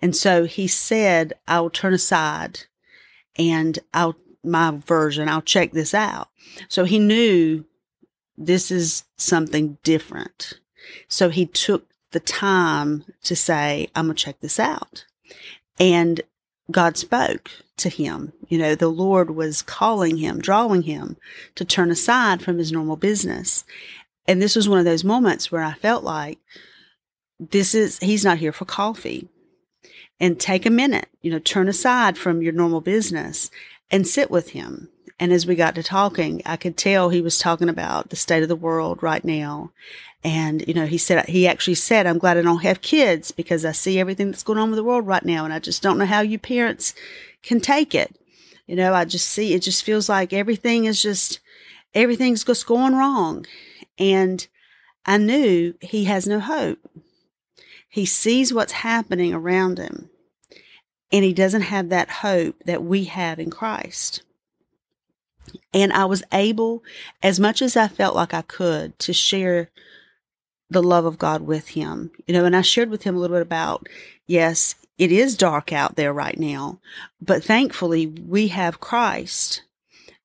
And 0.00 0.14
so 0.14 0.44
he 0.44 0.68
said, 0.68 1.32
I'll 1.48 1.70
turn 1.70 1.94
aside 1.94 2.60
and 3.36 3.78
I'll, 3.92 4.16
my 4.44 4.70
version, 4.70 5.28
I'll 5.28 5.42
check 5.42 5.72
this 5.72 5.92
out. 5.92 6.28
So 6.68 6.84
he 6.84 7.00
knew 7.00 7.64
this 8.38 8.70
is 8.70 9.04
something 9.16 9.78
different. 9.82 10.60
So 11.08 11.28
he 11.28 11.46
took 11.46 11.91
the 12.12 12.20
time 12.20 13.04
to 13.24 13.34
say, 13.34 13.88
I'm 13.94 14.06
going 14.06 14.16
to 14.16 14.22
check 14.22 14.40
this 14.40 14.60
out. 14.60 15.04
And 15.78 16.20
God 16.70 16.96
spoke 16.96 17.50
to 17.78 17.88
him. 17.88 18.32
You 18.48 18.58
know, 18.58 18.74
the 18.74 18.88
Lord 18.88 19.30
was 19.30 19.62
calling 19.62 20.18
him, 20.18 20.40
drawing 20.40 20.82
him 20.82 21.16
to 21.54 21.64
turn 21.64 21.90
aside 21.90 22.42
from 22.42 22.58
his 22.58 22.72
normal 22.72 22.96
business. 22.96 23.64
And 24.26 24.40
this 24.40 24.54
was 24.54 24.68
one 24.68 24.78
of 24.78 24.84
those 24.84 25.04
moments 25.04 25.50
where 25.50 25.62
I 25.62 25.72
felt 25.72 26.04
like 26.04 26.38
this 27.38 27.74
is, 27.74 27.98
he's 27.98 28.24
not 28.24 28.38
here 28.38 28.52
for 28.52 28.64
coffee. 28.64 29.28
And 30.20 30.38
take 30.38 30.66
a 30.66 30.70
minute, 30.70 31.08
you 31.20 31.32
know, 31.32 31.40
turn 31.40 31.68
aside 31.68 32.16
from 32.16 32.42
your 32.42 32.52
normal 32.52 32.80
business 32.80 33.50
and 33.90 34.06
sit 34.06 34.30
with 34.30 34.50
him. 34.50 34.88
And 35.22 35.32
as 35.32 35.46
we 35.46 35.54
got 35.54 35.76
to 35.76 35.84
talking, 35.84 36.42
I 36.44 36.56
could 36.56 36.76
tell 36.76 37.08
he 37.08 37.20
was 37.20 37.38
talking 37.38 37.68
about 37.68 38.10
the 38.10 38.16
state 38.16 38.42
of 38.42 38.48
the 38.48 38.56
world 38.56 39.04
right 39.04 39.24
now 39.24 39.70
and, 40.24 40.66
you 40.66 40.74
know, 40.74 40.86
he 40.86 40.98
said, 40.98 41.28
he 41.28 41.46
actually 41.46 41.76
said, 41.76 42.08
I'm 42.08 42.18
glad 42.18 42.36
I 42.36 42.42
don't 42.42 42.64
have 42.64 42.82
kids 42.82 43.30
because 43.30 43.64
I 43.64 43.70
see 43.70 44.00
everything 44.00 44.32
that's 44.32 44.42
going 44.42 44.58
on 44.58 44.70
with 44.70 44.76
the 44.78 44.84
world 44.84 45.06
right 45.06 45.24
now. 45.24 45.44
And 45.44 45.54
I 45.54 45.60
just 45.60 45.80
don't 45.80 45.96
know 45.96 46.06
how 46.06 46.22
you 46.22 46.40
parents 46.40 46.92
can 47.44 47.60
take 47.60 47.94
it. 47.94 48.16
You 48.66 48.74
know, 48.74 48.94
I 48.94 49.04
just 49.04 49.28
see, 49.28 49.54
it 49.54 49.62
just 49.62 49.84
feels 49.84 50.08
like 50.08 50.32
everything 50.32 50.86
is 50.86 51.00
just, 51.00 51.38
everything's 51.94 52.42
just 52.42 52.66
going 52.66 52.96
wrong. 52.96 53.46
And 54.00 54.44
I 55.06 55.18
knew 55.18 55.74
he 55.80 56.04
has 56.04 56.26
no 56.26 56.40
hope. 56.40 56.78
He 57.88 58.06
sees 58.06 58.52
what's 58.52 58.72
happening 58.72 59.32
around 59.32 59.78
him 59.78 60.10
and 61.12 61.24
he 61.24 61.32
doesn't 61.32 61.62
have 61.62 61.90
that 61.90 62.08
hope 62.08 62.56
that 62.64 62.82
we 62.82 63.04
have 63.04 63.38
in 63.38 63.50
Christ. 63.50 64.22
And 65.72 65.92
I 65.92 66.04
was 66.04 66.22
able, 66.32 66.82
as 67.22 67.40
much 67.40 67.62
as 67.62 67.76
I 67.76 67.88
felt 67.88 68.14
like 68.14 68.34
I 68.34 68.42
could, 68.42 68.98
to 69.00 69.12
share 69.12 69.70
the 70.70 70.82
love 70.82 71.04
of 71.04 71.18
God 71.18 71.42
with 71.42 71.68
him. 71.68 72.10
You 72.26 72.34
know, 72.34 72.44
and 72.44 72.56
I 72.56 72.62
shared 72.62 72.90
with 72.90 73.02
him 73.02 73.16
a 73.16 73.18
little 73.18 73.36
bit 73.36 73.42
about, 73.42 73.88
yes, 74.26 74.74
it 74.98 75.12
is 75.12 75.36
dark 75.36 75.72
out 75.72 75.96
there 75.96 76.12
right 76.12 76.38
now, 76.38 76.78
but 77.20 77.42
thankfully 77.42 78.06
we 78.06 78.48
have 78.48 78.80
Christ 78.80 79.62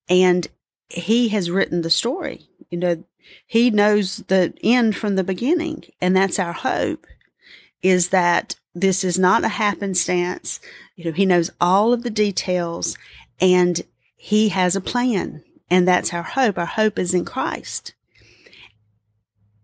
and 0.10 0.48
he 0.90 1.30
has 1.30 1.52
written 1.52 1.82
the 1.82 1.90
story. 1.90 2.48
You 2.70 2.78
know, 2.78 3.04
he 3.46 3.70
knows 3.70 4.18
the 4.28 4.54
end 4.64 4.96
from 4.96 5.16
the 5.16 5.24
beginning. 5.24 5.86
And 6.00 6.16
that's 6.16 6.40
our 6.40 6.54
hope 6.54 7.06
is 7.82 8.10
that 8.10 8.56
this 8.74 9.04
is 9.04 9.18
not 9.18 9.44
a 9.44 9.50
happenstance. 9.50 10.60
You 10.96 11.06
know, 11.06 11.12
he 11.12 11.26
knows 11.26 11.50
all 11.60 11.94
of 11.94 12.04
the 12.04 12.10
details 12.10 12.98
and 13.40 13.82
he 14.18 14.50
has 14.50 14.76
a 14.76 14.82
plan. 14.82 15.44
And 15.70 15.88
that's 15.88 16.14
our 16.14 16.24
hope. 16.24 16.58
Our 16.58 16.66
hope 16.66 17.00
is 17.00 17.14
in 17.14 17.24
Christ. 17.24 17.94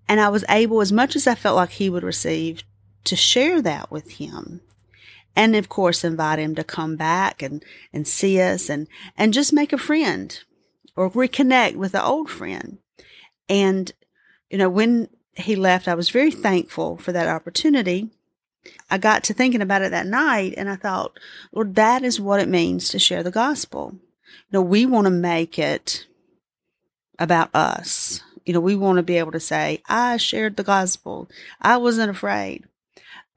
And 0.07 0.19
I 0.19 0.29
was 0.29 0.45
able, 0.47 0.79
as 0.81 0.91
much 0.91 1.15
as 1.15 1.27
I 1.27 1.35
felt 1.35 1.55
like 1.55 1.71
he 1.71 1.89
would 1.89 2.03
receive, 2.03 2.63
to 3.05 3.15
share 3.15 3.61
that 3.61 3.91
with 3.91 4.11
him. 4.11 4.61
And 5.35 5.55
of 5.55 5.69
course, 5.69 6.03
invite 6.03 6.39
him 6.39 6.55
to 6.55 6.63
come 6.63 6.95
back 6.95 7.41
and, 7.41 7.63
and 7.91 8.07
see 8.07 8.39
us 8.39 8.69
and, 8.69 8.87
and 9.17 9.33
just 9.33 9.51
make 9.51 9.73
a 9.73 9.77
friend 9.77 10.39
or 10.95 11.09
reconnect 11.09 11.75
with 11.75 11.95
an 11.95 12.01
old 12.01 12.29
friend. 12.29 12.77
And, 13.49 13.91
you 14.49 14.57
know, 14.57 14.69
when 14.69 15.09
he 15.35 15.55
left, 15.55 15.87
I 15.87 15.95
was 15.95 16.11
very 16.11 16.31
thankful 16.31 16.97
for 16.97 17.11
that 17.11 17.27
opportunity. 17.27 18.09
I 18.91 18.97
got 18.97 19.23
to 19.25 19.33
thinking 19.33 19.61
about 19.61 19.81
it 19.81 19.91
that 19.91 20.05
night 20.05 20.53
and 20.55 20.69
I 20.69 20.75
thought, 20.75 21.17
Lord, 21.51 21.75
that 21.75 22.03
is 22.03 22.21
what 22.21 22.39
it 22.39 22.47
means 22.47 22.89
to 22.89 22.99
share 22.99 23.23
the 23.23 23.31
gospel. 23.31 23.95
You 24.49 24.59
know, 24.59 24.61
we 24.61 24.85
want 24.85 25.05
to 25.05 25.11
make 25.11 25.57
it 25.57 26.05
about 27.19 27.53
us 27.53 28.21
you 28.45 28.53
know, 28.53 28.59
we 28.59 28.75
want 28.75 28.97
to 28.97 29.03
be 29.03 29.17
able 29.17 29.31
to 29.31 29.39
say, 29.39 29.81
I 29.87 30.17
shared 30.17 30.57
the 30.57 30.63
gospel. 30.63 31.29
I 31.61 31.77
wasn't 31.77 32.11
afraid. 32.11 32.65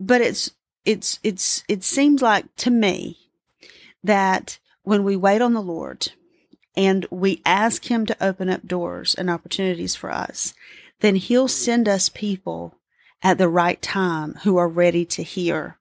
But 0.01 0.21
it's, 0.21 0.51
it's, 0.85 1.19
it's, 1.23 1.65
it 1.69 1.85
seems 1.85 2.23
like 2.23 2.55
to 2.57 2.71
me 2.71 3.19
that 4.03 4.59
when 4.83 5.05
we 5.05 5.17
wait 5.17 5.43
on 5.43 5.55
the 5.55 5.63
Lord 5.63 6.13
and 6.77 7.07
we 7.11 7.41
ask 7.47 7.91
Him 7.91 8.05
to 8.07 8.25
open 8.25 8.49
up 8.49 8.67
doors 8.67 9.15
and 9.15 9.31
opportunities 9.31 9.95
for 9.95 10.11
us, 10.11 10.55
then 11.01 11.17
He'll 11.17 11.49
send 11.49 11.89
us 11.89 12.09
people 12.09 12.75
at 13.23 13.39
the 13.39 13.49
right 13.49 13.81
time 13.81 14.35
who 14.43 14.57
are 14.57 14.69
ready 14.69 15.05
to 15.05 15.23
hear 15.23 15.79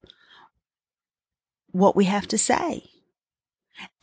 what 1.71 1.95
we 1.95 2.05
have 2.05 2.27
to 2.27 2.37
say. 2.37 2.83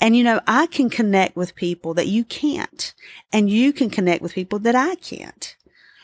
And 0.00 0.16
you 0.16 0.24
know, 0.24 0.40
I 0.46 0.66
can 0.66 0.90
connect 0.90 1.36
with 1.36 1.54
people 1.54 1.94
that 1.94 2.08
you 2.08 2.24
can't, 2.24 2.92
and 3.32 3.48
you 3.48 3.72
can 3.72 3.90
connect 3.90 4.22
with 4.22 4.34
people 4.34 4.58
that 4.60 4.74
I 4.74 4.96
can't. 4.96 5.56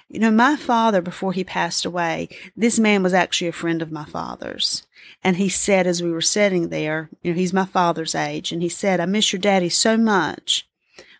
You 0.08 0.20
know, 0.20 0.30
my 0.30 0.56
father, 0.56 1.02
before 1.02 1.34
he 1.34 1.44
passed 1.44 1.84
away, 1.84 2.30
this 2.56 2.78
man 2.78 3.02
was 3.02 3.12
actually 3.12 3.48
a 3.48 3.52
friend 3.52 3.82
of 3.82 3.92
my 3.92 4.04
father's. 4.04 4.86
And 5.22 5.36
he 5.36 5.50
said, 5.50 5.86
as 5.86 6.02
we 6.02 6.10
were 6.10 6.22
sitting 6.22 6.70
there, 6.70 7.10
you 7.22 7.32
know, 7.32 7.38
he's 7.38 7.52
my 7.52 7.66
father's 7.66 8.14
age, 8.14 8.50
and 8.50 8.62
he 8.62 8.70
said, 8.70 9.00
I 9.00 9.06
miss 9.06 9.32
your 9.32 9.40
daddy 9.40 9.68
so 9.68 9.98
much. 9.98 10.66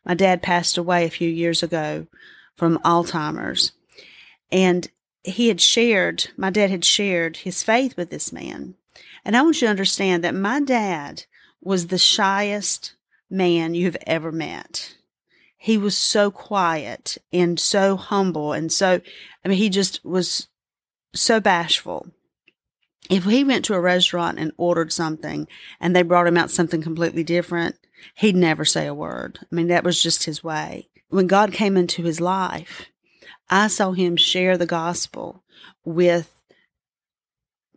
My 0.07 0.15
dad 0.15 0.43
passed 0.43 0.79
away 0.79 1.05
a 1.05 1.11
few 1.11 1.29
years 1.29 1.63
ago 1.63 2.07
from 2.57 2.79
Alzheimer's. 2.79 3.73
And 4.51 4.89
he 5.23 5.49
had 5.49 5.61
shared, 5.61 6.29
my 6.39 6.49
dad 6.49 6.71
had 6.71 6.85
shared 6.85 7.39
his 7.39 7.63
faith 7.63 7.95
with 7.97 8.09
this 8.09 8.33
man. 8.33 8.75
And 9.25 9.37
I 9.37 9.43
want 9.43 9.61
you 9.61 9.67
to 9.67 9.71
understand 9.71 10.25
that 10.25 10.35
my 10.35 10.61
dad 10.61 11.25
was 11.61 11.87
the 11.89 11.99
shyest 11.99 12.95
man 13.31 13.75
you've 13.75 13.97
ever 14.07 14.33
met. 14.33 14.97
He 15.57 15.77
was 15.77 15.97
so 15.97 16.31
quiet 16.31 17.19
and 17.33 17.59
so 17.59 17.97
humble. 17.97 18.53
And 18.53 18.71
so, 18.71 19.01
I 19.45 19.49
mean, 19.49 19.59
he 19.59 19.69
just 19.69 20.05
was 20.05 20.49
so 21.15 21.41
bashful. 21.41 22.07
If 23.11 23.25
he 23.25 23.43
went 23.43 23.65
to 23.67 23.75
a 23.75 23.81
restaurant 23.81 24.39
and 24.39 24.53
ordered 24.57 24.93
something 24.93 25.49
and 25.81 25.97
they 25.97 26.03
brought 26.03 26.27
him 26.27 26.37
out 26.37 26.51
something 26.51 26.83
completely 26.83 27.25
different, 27.25 27.77
he'd 28.15 28.37
never 28.37 28.65
say 28.65 28.87
a 28.87 28.95
word. 28.95 29.41
I 29.43 29.55
mean, 29.55 29.69
that 29.69 29.85
was 29.85 30.03
just 30.03 30.25
his 30.25 30.45
way. 30.45 30.89
When 31.09 31.27
God 31.27 31.53
came 31.53 31.77
into 31.77 32.03
his 32.03 32.21
life, 32.21 32.87
I 33.51 33.69
saw 33.69 33.93
him 33.93 34.17
share 34.17 34.59
the 34.59 34.67
gospel 34.67 35.43
with 35.85 36.38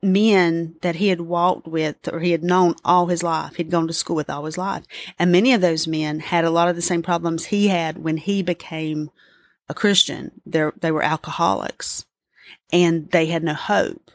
men 0.01 0.75
that 0.81 0.95
he 0.95 1.09
had 1.09 1.21
walked 1.21 1.67
with 1.67 1.95
or 2.11 2.19
he 2.19 2.31
had 2.31 2.43
known 2.43 2.75
all 2.83 3.07
his 3.07 3.23
life. 3.23 3.55
He'd 3.55 3.69
gone 3.69 3.87
to 3.87 3.93
school 3.93 4.15
with 4.15 4.29
all 4.29 4.45
his 4.45 4.57
life. 4.57 4.83
And 5.19 5.31
many 5.31 5.53
of 5.53 5.61
those 5.61 5.87
men 5.87 6.19
had 6.19 6.43
a 6.43 6.49
lot 6.49 6.67
of 6.67 6.75
the 6.75 6.81
same 6.81 7.03
problems 7.03 7.45
he 7.45 7.67
had 7.67 7.99
when 8.03 8.17
he 8.17 8.41
became 8.41 9.11
a 9.69 9.73
Christian. 9.73 10.41
They're, 10.45 10.73
they 10.79 10.91
were 10.91 11.03
alcoholics 11.03 12.05
and 12.71 13.09
they 13.11 13.27
had 13.27 13.43
no 13.43 13.53
hope. 13.53 14.11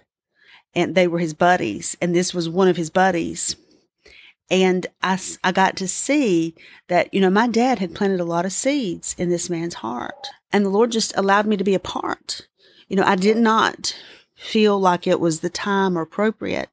And 0.75 0.95
they 0.95 1.07
were 1.07 1.21
his 1.21 1.35
buddies. 1.35 1.97
And 2.03 2.15
this 2.15 2.35
was 2.35 2.49
one 2.49 2.69
of 2.69 2.77
his 2.77 2.91
buddies. 2.91 3.57
And 4.51 4.87
I, 5.03 5.19
I 5.43 5.53
got 5.53 5.77
to 5.77 5.89
see 5.89 6.55
that, 6.89 7.13
you 7.15 7.21
know, 7.21 7.31
my 7.31 7.49
dad 7.49 7.79
had 7.79 7.95
planted 7.95 8.21
a 8.21 8.25
lot 8.25 8.45
of 8.45 8.53
seeds 8.53 9.15
in 9.19 9.31
this 9.31 9.49
man's 9.49 9.75
heart. 9.75 10.29
And 10.53 10.65
the 10.65 10.71
Lord 10.71 10.93
just 10.93 11.17
allowed 11.17 11.47
me 11.47 11.57
to 11.57 11.65
be 11.65 11.75
a 11.75 11.81
part. 11.81 12.47
You 12.89 12.97
know, 12.97 13.05
I 13.05 13.17
did 13.17 13.37
not 13.37 13.97
feel 14.37 14.79
like 14.79 15.07
it 15.07 15.19
was 15.19 15.41
the 15.41 15.51
time 15.51 15.97
appropriate 15.97 16.69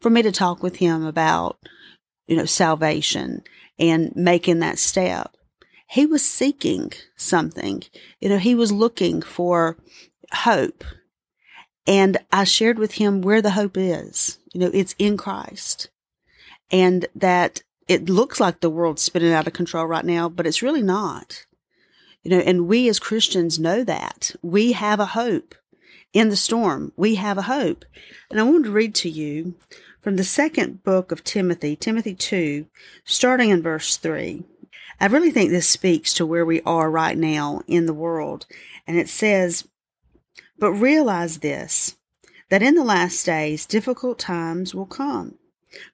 for 0.00 0.08
me 0.08 0.22
to 0.22 0.32
talk 0.32 0.62
with 0.62 0.76
him 0.76 1.04
about, 1.04 1.58
you 2.26 2.36
know, 2.36 2.44
salvation 2.44 3.42
and 3.78 4.14
making 4.14 4.60
that 4.60 4.78
step. 4.78 5.36
He 5.88 6.06
was 6.06 6.24
seeking 6.24 6.92
something. 7.16 7.82
You 8.20 8.28
know, 8.28 8.38
he 8.38 8.54
was 8.54 8.70
looking 8.70 9.22
for 9.22 9.76
hope. 10.32 10.84
And 11.86 12.18
I 12.30 12.44
shared 12.44 12.78
with 12.78 12.92
him 12.92 13.22
where 13.22 13.42
the 13.42 13.52
hope 13.52 13.76
is. 13.76 14.38
You 14.52 14.60
know, 14.60 14.70
it's 14.72 14.94
in 14.98 15.16
Christ. 15.16 15.88
And 16.70 17.06
that 17.14 17.62
it 17.88 18.10
looks 18.10 18.38
like 18.38 18.60
the 18.60 18.70
world's 18.70 19.02
spinning 19.02 19.32
out 19.32 19.46
of 19.46 19.54
control 19.54 19.86
right 19.86 20.04
now, 20.04 20.28
but 20.28 20.46
it's 20.46 20.62
really 20.62 20.82
not. 20.82 21.46
You 22.22 22.32
know, 22.32 22.40
and 22.40 22.68
we 22.68 22.88
as 22.88 22.98
Christians 22.98 23.58
know 23.58 23.82
that. 23.84 24.32
We 24.42 24.72
have 24.72 25.00
a 25.00 25.06
hope 25.06 25.54
in 26.12 26.28
the 26.28 26.36
storm. 26.36 26.92
We 26.96 27.16
have 27.16 27.38
a 27.38 27.42
hope. 27.42 27.84
And 28.30 28.40
I 28.40 28.42
want 28.44 28.64
to 28.64 28.70
read 28.70 28.94
to 28.96 29.10
you 29.10 29.54
from 30.00 30.16
the 30.16 30.24
second 30.24 30.82
book 30.82 31.12
of 31.12 31.24
Timothy, 31.24 31.76
Timothy 31.76 32.14
2, 32.14 32.66
starting 33.04 33.50
in 33.50 33.62
verse 33.62 33.96
3. 33.96 34.44
I 35.00 35.06
really 35.06 35.30
think 35.30 35.50
this 35.50 35.68
speaks 35.68 36.12
to 36.14 36.26
where 36.26 36.44
we 36.44 36.60
are 36.62 36.90
right 36.90 37.16
now 37.16 37.62
in 37.66 37.86
the 37.86 37.94
world. 37.94 38.46
And 38.86 38.98
it 38.98 39.08
says, 39.08 39.68
But 40.58 40.72
realize 40.72 41.38
this, 41.38 41.96
that 42.48 42.62
in 42.62 42.74
the 42.74 42.84
last 42.84 43.24
days 43.24 43.66
difficult 43.66 44.18
times 44.18 44.74
will 44.74 44.86
come. 44.86 45.34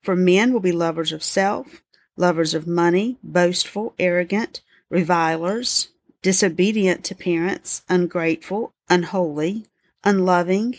For 0.03 0.15
men 0.15 0.53
will 0.53 0.61
be 0.61 0.73
lovers 0.73 1.13
of 1.13 1.23
self, 1.23 1.83
lovers 2.17 2.55
of 2.55 2.67
money, 2.67 3.19
boastful, 3.23 3.95
arrogant, 3.99 4.61
revilers, 4.89 5.89
disobedient 6.23 7.05
to 7.05 7.15
parents, 7.15 7.83
ungrateful, 7.89 8.73
unholy, 8.89 9.67
unloving, 10.05 10.77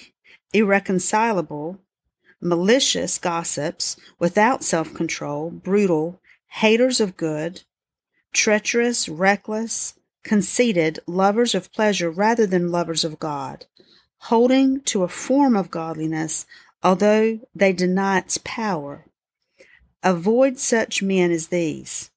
irreconcilable, 0.53 1.79
malicious 2.41 3.17
gossips, 3.17 3.97
without 4.19 4.63
self 4.63 4.93
control, 4.93 5.49
brutal, 5.49 6.21
haters 6.47 7.01
of 7.01 7.17
good, 7.17 7.63
treacherous, 8.33 9.09
reckless, 9.09 9.95
conceited, 10.23 10.99
lovers 11.07 11.55
of 11.55 11.71
pleasure 11.71 12.09
rather 12.09 12.45
than 12.45 12.71
lovers 12.71 13.03
of 13.03 13.19
God, 13.19 13.65
holding 14.17 14.81
to 14.81 15.03
a 15.03 15.07
form 15.07 15.55
of 15.55 15.71
godliness, 15.71 16.45
although 16.83 17.39
they 17.53 17.73
deny 17.73 18.19
its 18.19 18.37
power. 18.43 19.05
Avoid 20.03 20.59
such 20.59 21.01
men 21.01 21.31
as 21.31 21.47
these. 21.47 22.11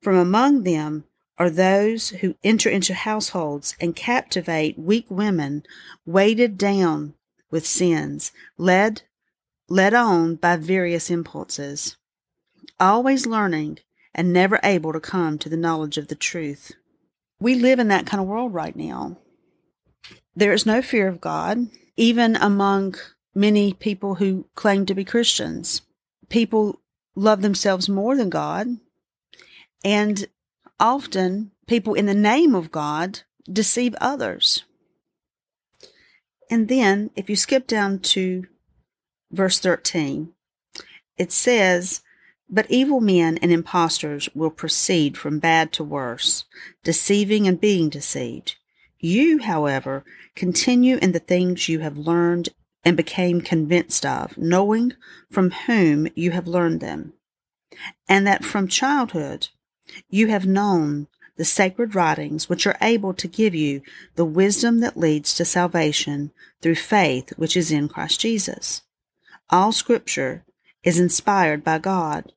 From 0.00 0.16
among 0.16 0.62
them 0.62 1.04
are 1.38 1.50
those 1.50 2.10
who 2.10 2.34
enter 2.42 2.68
into 2.68 2.92
households 2.92 3.76
and 3.80 3.94
captivate 3.94 4.78
weak 4.78 5.06
women 5.08 5.62
weighted 6.04 6.58
down 6.58 7.14
with 7.50 7.66
sins, 7.66 8.32
led 8.56 9.02
led 9.68 9.94
on 9.94 10.34
by 10.34 10.56
various 10.56 11.10
impulses, 11.10 11.96
always 12.80 13.26
learning 13.26 13.78
and 14.14 14.32
never 14.32 14.58
able 14.64 14.92
to 14.92 15.00
come 15.00 15.38
to 15.38 15.48
the 15.48 15.56
knowledge 15.56 15.98
of 15.98 16.08
the 16.08 16.14
truth. 16.14 16.72
We 17.38 17.54
live 17.54 17.78
in 17.78 17.88
that 17.88 18.06
kind 18.06 18.20
of 18.20 18.26
world 18.26 18.54
right 18.54 18.74
now. 18.74 19.18
There 20.34 20.52
is 20.52 20.66
no 20.66 20.82
fear 20.82 21.06
of 21.06 21.20
God, 21.20 21.68
even 21.96 22.36
among 22.36 22.96
many 23.34 23.72
people 23.74 24.16
who 24.16 24.46
claim 24.54 24.86
to 24.86 24.94
be 24.94 25.04
Christians. 25.04 25.82
People 26.28 26.80
love 27.14 27.42
themselves 27.42 27.88
more 27.88 28.16
than 28.16 28.30
God, 28.30 28.68
and 29.84 30.26
often 30.80 31.50
people 31.66 31.94
in 31.94 32.06
the 32.06 32.14
name 32.14 32.54
of 32.54 32.70
God 32.70 33.20
deceive 33.50 33.94
others. 34.00 34.64
And 36.50 36.68
then 36.68 37.10
if 37.14 37.28
you 37.28 37.36
skip 37.36 37.66
down 37.66 37.98
to 38.00 38.46
verse 39.30 39.58
13, 39.58 40.32
it 41.16 41.32
says, 41.32 42.02
But 42.48 42.70
evil 42.70 43.00
men 43.00 43.38
and 43.38 43.52
impostors 43.52 44.28
will 44.34 44.50
proceed 44.50 45.18
from 45.18 45.38
bad 45.38 45.72
to 45.74 45.84
worse, 45.84 46.44
deceiving 46.84 47.46
and 47.46 47.60
being 47.60 47.88
deceived. 47.88 48.56
You, 48.98 49.38
however, 49.38 50.04
continue 50.34 50.96
in 50.96 51.12
the 51.12 51.18
things 51.18 51.68
you 51.68 51.80
have 51.80 51.98
learned 51.98 52.48
and 52.84 52.96
became 52.96 53.40
convinced 53.40 54.06
of, 54.06 54.38
knowing 54.38 54.94
from 55.30 55.50
whom 55.50 56.08
you 56.14 56.30
have 56.30 56.48
learned 56.48 56.80
them, 56.80 57.12
and 58.08 58.26
that 58.26 58.44
from 58.44 58.66
childhood 58.66 59.48
you 60.08 60.28
have 60.28 60.46
known 60.46 61.06
the 61.36 61.44
sacred 61.44 61.94
writings 61.94 62.48
which 62.48 62.66
are 62.66 62.76
able 62.82 63.14
to 63.14 63.28
give 63.28 63.54
you 63.54 63.80
the 64.16 64.24
wisdom 64.24 64.80
that 64.80 64.96
leads 64.96 65.34
to 65.34 65.44
salvation 65.44 66.32
through 66.60 66.74
faith 66.74 67.30
which 67.36 67.56
is 67.56 67.70
in 67.70 67.88
Christ 67.88 68.20
Jesus. 68.20 68.82
All 69.50 69.72
scripture 69.72 70.44
is 70.82 70.98
inspired 70.98 71.64
by 71.64 71.78
God 71.78 72.32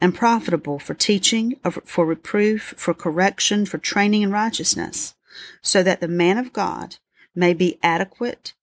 and 0.00 0.14
profitable 0.14 0.78
for 0.78 0.94
teaching, 0.94 1.58
for 1.84 2.04
reproof, 2.04 2.74
for 2.76 2.94
correction, 2.94 3.66
for 3.66 3.78
training 3.78 4.22
in 4.22 4.30
righteousness, 4.30 5.14
so 5.62 5.82
that 5.82 6.00
the 6.00 6.08
man 6.08 6.38
of 6.38 6.52
God 6.52 6.96
may 7.34 7.54
be 7.54 7.78
adequate, 7.82 8.54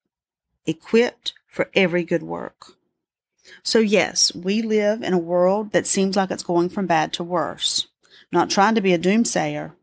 equipped 0.66 1.34
for 1.46 1.70
every 1.74 2.04
good 2.04 2.22
work. 2.22 2.72
So 3.62 3.78
yes, 3.78 4.34
we 4.34 4.62
live 4.62 5.02
in 5.02 5.12
a 5.12 5.18
world 5.18 5.72
that 5.72 5.86
seems 5.86 6.16
like 6.16 6.30
it's 6.30 6.42
going 6.42 6.68
from 6.68 6.86
bad 6.86 7.12
to 7.14 7.24
worse. 7.24 7.88
Not 8.34 8.50
trying 8.50 8.74
to 8.74 8.80
be 8.80 8.92
a 8.92 8.98
doomsayer, 8.98 9.74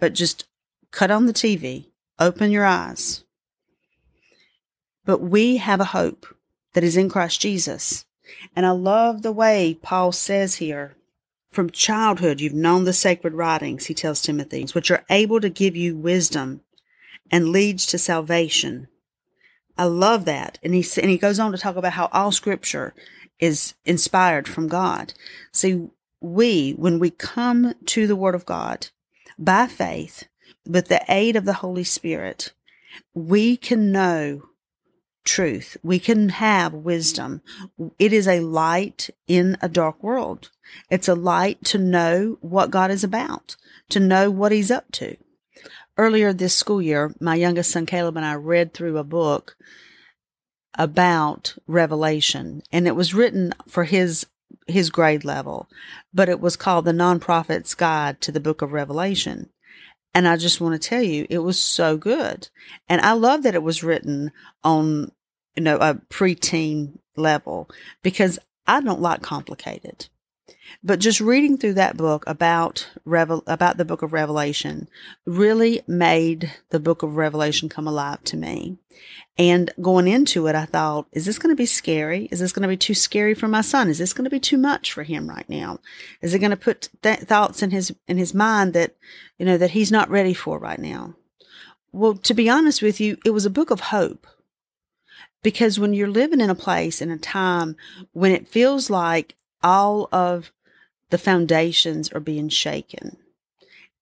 but 0.00 0.12
just 0.12 0.48
cut 0.90 1.12
on 1.12 1.26
the 1.26 1.32
TV, 1.32 1.86
open 2.18 2.50
your 2.50 2.64
eyes. 2.64 3.22
But 5.04 5.20
we 5.20 5.58
have 5.58 5.80
a 5.80 5.84
hope 5.84 6.26
that 6.72 6.82
is 6.82 6.96
in 6.96 7.08
Christ 7.08 7.40
Jesus. 7.40 8.04
And 8.56 8.66
I 8.66 8.70
love 8.70 9.22
the 9.22 9.30
way 9.30 9.78
Paul 9.80 10.10
says 10.10 10.56
here 10.56 10.96
from 11.48 11.70
childhood, 11.70 12.40
you've 12.40 12.52
known 12.52 12.86
the 12.86 12.92
sacred 12.92 13.34
writings, 13.34 13.86
he 13.86 13.94
tells 13.94 14.20
Timothy, 14.20 14.66
which 14.72 14.90
are 14.90 15.04
able 15.08 15.40
to 15.40 15.48
give 15.48 15.76
you 15.76 15.96
wisdom 15.96 16.62
and 17.30 17.50
leads 17.50 17.86
to 17.86 17.98
salvation. 17.98 18.88
I 19.78 19.84
love 19.84 20.24
that. 20.24 20.58
And 20.64 20.74
he, 20.74 20.84
and 21.00 21.08
he 21.08 21.18
goes 21.18 21.38
on 21.38 21.52
to 21.52 21.58
talk 21.58 21.76
about 21.76 21.92
how 21.92 22.08
all 22.10 22.32
scripture 22.32 22.94
is 23.38 23.74
inspired 23.84 24.48
from 24.48 24.66
God. 24.66 25.14
See, 25.52 25.88
we, 26.20 26.72
when 26.72 26.98
we 26.98 27.10
come 27.10 27.74
to 27.86 28.06
the 28.06 28.16
Word 28.16 28.34
of 28.34 28.46
God 28.46 28.88
by 29.38 29.66
faith, 29.66 30.24
with 30.66 30.88
the 30.88 31.04
aid 31.08 31.36
of 31.36 31.44
the 31.44 31.54
Holy 31.54 31.84
Spirit, 31.84 32.52
we 33.14 33.56
can 33.56 33.92
know 33.92 34.42
truth. 35.24 35.76
We 35.82 35.98
can 35.98 36.30
have 36.30 36.72
wisdom. 36.72 37.42
It 37.98 38.12
is 38.12 38.28
a 38.28 38.40
light 38.40 39.10
in 39.26 39.56
a 39.60 39.68
dark 39.68 40.02
world. 40.02 40.50
It's 40.90 41.08
a 41.08 41.14
light 41.14 41.64
to 41.66 41.78
know 41.78 42.38
what 42.40 42.70
God 42.70 42.90
is 42.90 43.04
about, 43.04 43.56
to 43.90 44.00
know 44.00 44.30
what 44.30 44.52
He's 44.52 44.70
up 44.70 44.90
to. 44.92 45.16
Earlier 45.98 46.32
this 46.32 46.54
school 46.54 46.80
year, 46.80 47.14
my 47.20 47.34
youngest 47.34 47.70
son 47.70 47.86
Caleb 47.86 48.16
and 48.16 48.26
I 48.26 48.34
read 48.34 48.72
through 48.72 48.98
a 48.98 49.04
book 49.04 49.56
about 50.78 51.56
Revelation, 51.66 52.62
and 52.70 52.86
it 52.86 52.94
was 52.94 53.14
written 53.14 53.54
for 53.66 53.84
his 53.84 54.26
his 54.66 54.90
grade 54.90 55.24
level, 55.24 55.68
but 56.12 56.28
it 56.28 56.40
was 56.40 56.56
called 56.56 56.84
the 56.84 56.92
Non-Prophet's 56.92 57.74
Guide 57.74 58.20
to 58.20 58.32
the 58.32 58.40
Book 58.40 58.62
of 58.62 58.72
Revelation. 58.72 59.50
And 60.14 60.26
I 60.26 60.36
just 60.36 60.60
want 60.60 60.80
to 60.80 60.88
tell 60.88 61.02
you, 61.02 61.26
it 61.28 61.38
was 61.38 61.60
so 61.60 61.96
good. 61.96 62.48
And 62.88 63.00
I 63.02 63.12
love 63.12 63.42
that 63.42 63.54
it 63.54 63.62
was 63.62 63.82
written 63.82 64.32
on 64.64 65.12
you 65.56 65.62
know, 65.62 65.78
a 65.78 65.94
preteen 66.10 66.98
level 67.16 67.68
because 68.02 68.38
I 68.66 68.80
don't 68.80 69.00
like 69.00 69.22
complicated. 69.22 70.08
But 70.82 71.00
just 71.00 71.20
reading 71.20 71.58
through 71.58 71.74
that 71.74 71.96
book 71.96 72.24
about 72.26 72.88
Revel- 73.04 73.44
about 73.46 73.76
the 73.76 73.84
book 73.84 74.02
of 74.02 74.12
Revelation 74.12 74.88
really 75.24 75.82
made 75.86 76.52
the 76.70 76.80
book 76.80 77.02
of 77.02 77.16
Revelation 77.16 77.68
come 77.68 77.86
alive 77.86 78.22
to 78.24 78.36
me. 78.36 78.78
And 79.38 79.70
going 79.80 80.08
into 80.08 80.46
it, 80.46 80.54
I 80.54 80.64
thought, 80.64 81.06
is 81.12 81.26
this 81.26 81.38
going 81.38 81.54
to 81.54 81.56
be 81.56 81.66
scary? 81.66 82.26
Is 82.30 82.40
this 82.40 82.52
going 82.52 82.62
to 82.62 82.68
be 82.68 82.76
too 82.76 82.94
scary 82.94 83.34
for 83.34 83.48
my 83.48 83.60
son? 83.60 83.88
Is 83.88 83.98
this 83.98 84.14
going 84.14 84.24
to 84.24 84.30
be 84.30 84.40
too 84.40 84.56
much 84.56 84.92
for 84.92 85.02
him 85.02 85.28
right 85.28 85.48
now? 85.48 85.80
Is 86.22 86.32
it 86.32 86.38
going 86.38 86.50
to 86.50 86.56
put 86.56 86.88
th- 87.02 87.20
thoughts 87.20 87.62
in 87.62 87.70
his 87.70 87.94
in 88.08 88.16
his 88.16 88.32
mind 88.32 88.72
that 88.72 88.96
you 89.38 89.44
know 89.44 89.58
that 89.58 89.72
he's 89.72 89.92
not 89.92 90.08
ready 90.08 90.32
for 90.32 90.58
right 90.58 90.78
now? 90.78 91.14
Well, 91.92 92.14
to 92.14 92.34
be 92.34 92.48
honest 92.48 92.80
with 92.80 93.00
you, 93.00 93.18
it 93.24 93.30
was 93.30 93.44
a 93.44 93.50
book 93.50 93.70
of 93.70 93.80
hope. 93.80 94.26
Because 95.42 95.78
when 95.78 95.92
you're 95.92 96.08
living 96.08 96.40
in 96.40 96.50
a 96.50 96.54
place 96.54 97.00
in 97.00 97.10
a 97.10 97.18
time 97.18 97.76
when 98.12 98.32
it 98.32 98.48
feels 98.48 98.90
like 98.90 99.36
all 99.62 100.08
of 100.12 100.50
the 101.10 101.18
foundations 101.18 102.10
are 102.12 102.20
being 102.20 102.48
shaken 102.48 103.16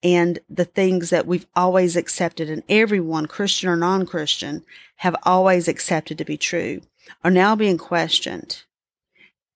and 0.04 0.38
the 0.50 0.66
things 0.66 1.08
that 1.10 1.26
we've 1.26 1.46
always 1.56 1.96
accepted 1.96 2.50
and 2.50 2.62
everyone, 2.68 3.26
Christian 3.26 3.70
or 3.70 3.76
non 3.76 4.04
Christian, 4.06 4.64
have 4.96 5.16
always 5.22 5.66
accepted 5.66 6.18
to 6.18 6.24
be 6.24 6.36
true 6.36 6.82
are 7.22 7.30
now 7.30 7.56
being 7.56 7.78
questioned. 7.78 8.62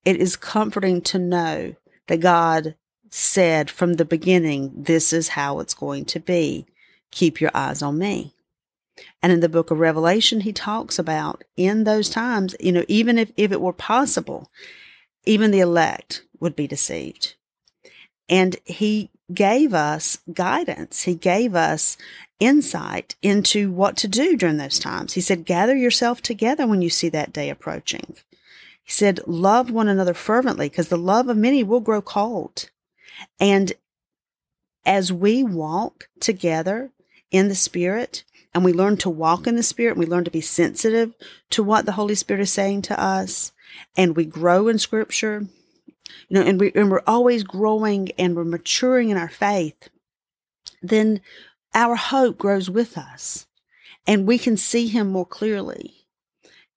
It 0.04 0.16
is 0.16 0.36
comforting 0.36 1.02
to 1.02 1.18
know 1.18 1.74
that 2.06 2.20
God 2.20 2.74
said 3.10 3.70
from 3.70 3.94
the 3.94 4.04
beginning, 4.04 4.72
this 4.74 5.12
is 5.12 5.28
how 5.28 5.60
it's 5.60 5.74
going 5.74 6.04
to 6.06 6.20
be. 6.20 6.66
Keep 7.10 7.40
your 7.40 7.50
eyes 7.54 7.82
on 7.82 7.98
me. 7.98 8.34
And 9.22 9.32
in 9.32 9.40
the 9.40 9.48
book 9.48 9.70
of 9.70 9.78
Revelation, 9.78 10.40
he 10.40 10.52
talks 10.52 10.98
about 10.98 11.44
in 11.56 11.84
those 11.84 12.10
times, 12.10 12.54
you 12.58 12.72
know, 12.72 12.84
even 12.88 13.16
if, 13.16 13.30
if 13.36 13.52
it 13.52 13.60
were 13.60 13.72
possible, 13.72 14.50
even 15.24 15.50
the 15.50 15.60
elect 15.60 16.22
would 16.40 16.56
be 16.56 16.66
deceived. 16.66 17.34
And 18.28 18.56
he 18.64 19.10
gave 19.32 19.74
us 19.74 20.18
guidance. 20.32 21.02
He 21.02 21.14
gave 21.14 21.54
us 21.54 21.96
insight 22.40 23.16
into 23.22 23.70
what 23.70 23.96
to 23.98 24.08
do 24.08 24.36
during 24.36 24.58
those 24.58 24.78
times. 24.78 25.14
He 25.14 25.20
said, 25.20 25.44
gather 25.44 25.76
yourself 25.76 26.22
together 26.22 26.66
when 26.66 26.82
you 26.82 26.90
see 26.90 27.08
that 27.10 27.32
day 27.32 27.50
approaching. 27.50 28.16
He 28.82 28.92
said, 28.92 29.20
love 29.26 29.70
one 29.70 29.88
another 29.88 30.14
fervently 30.14 30.68
because 30.68 30.88
the 30.88 30.96
love 30.96 31.28
of 31.28 31.36
many 31.36 31.62
will 31.62 31.80
grow 31.80 32.00
cold. 32.00 32.70
And 33.40 33.72
as 34.86 35.12
we 35.12 35.42
walk 35.42 36.08
together 36.20 36.90
in 37.30 37.48
the 37.48 37.54
Spirit 37.54 38.24
and 38.54 38.64
we 38.64 38.72
learn 38.72 38.96
to 38.98 39.10
walk 39.10 39.46
in 39.46 39.56
the 39.56 39.62
Spirit, 39.62 39.92
and 39.92 40.00
we 40.00 40.06
learn 40.06 40.24
to 40.24 40.30
be 40.30 40.40
sensitive 40.40 41.12
to 41.50 41.62
what 41.62 41.84
the 41.84 41.92
Holy 41.92 42.14
Spirit 42.14 42.40
is 42.40 42.52
saying 42.52 42.82
to 42.82 42.98
us, 42.98 43.52
and 43.96 44.16
we 44.16 44.24
grow 44.24 44.68
in 44.68 44.78
Scripture, 44.78 45.46
you 46.28 46.34
know, 46.34 46.42
and, 46.42 46.60
we, 46.60 46.72
and 46.74 46.90
we're 46.90 47.02
always 47.06 47.42
growing 47.42 48.10
and 48.18 48.36
we're 48.36 48.44
maturing 48.44 49.10
in 49.10 49.16
our 49.16 49.28
faith, 49.28 49.88
then 50.82 51.20
our 51.74 51.96
hope 51.96 52.38
grows 52.38 52.70
with 52.70 52.96
us 52.96 53.46
and 54.06 54.26
we 54.26 54.38
can 54.38 54.56
see 54.56 54.88
Him 54.88 55.08
more 55.08 55.26
clearly. 55.26 56.06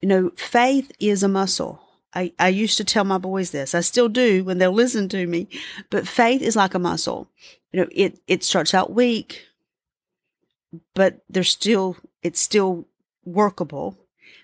You 0.01 0.09
know, 0.09 0.31
faith 0.35 0.91
is 0.99 1.23
a 1.23 1.27
muscle. 1.27 1.81
I, 2.13 2.33
I 2.39 2.49
used 2.49 2.77
to 2.77 2.83
tell 2.83 3.03
my 3.03 3.17
boys 3.17 3.51
this. 3.51 3.73
I 3.73 3.81
still 3.81 4.09
do 4.09 4.43
when 4.43 4.57
they'll 4.57 4.71
listen 4.71 5.07
to 5.09 5.25
me. 5.25 5.47
But 5.89 6.07
faith 6.07 6.41
is 6.41 6.55
like 6.55 6.73
a 6.73 6.79
muscle. 6.79 7.29
You 7.71 7.81
know, 7.81 7.87
it, 7.91 8.19
it 8.27 8.43
starts 8.43 8.73
out 8.73 8.91
weak, 8.91 9.45
but 10.93 11.23
there's 11.29 11.49
still, 11.49 11.97
it's 12.21 12.41
still 12.41 12.85
workable. 13.23 13.97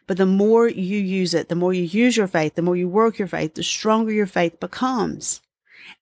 But 0.07 0.17
the 0.17 0.25
more 0.25 0.67
you 0.67 0.97
use 0.97 1.33
it, 1.33 1.49
the 1.49 1.55
more 1.55 1.73
you 1.73 1.83
use 1.83 2.17
your 2.17 2.27
faith, 2.27 2.55
the 2.55 2.61
more 2.61 2.75
you 2.75 2.87
work 2.87 3.19
your 3.19 3.27
faith, 3.27 3.53
the 3.55 3.63
stronger 3.63 4.11
your 4.11 4.25
faith 4.25 4.59
becomes. 4.59 5.41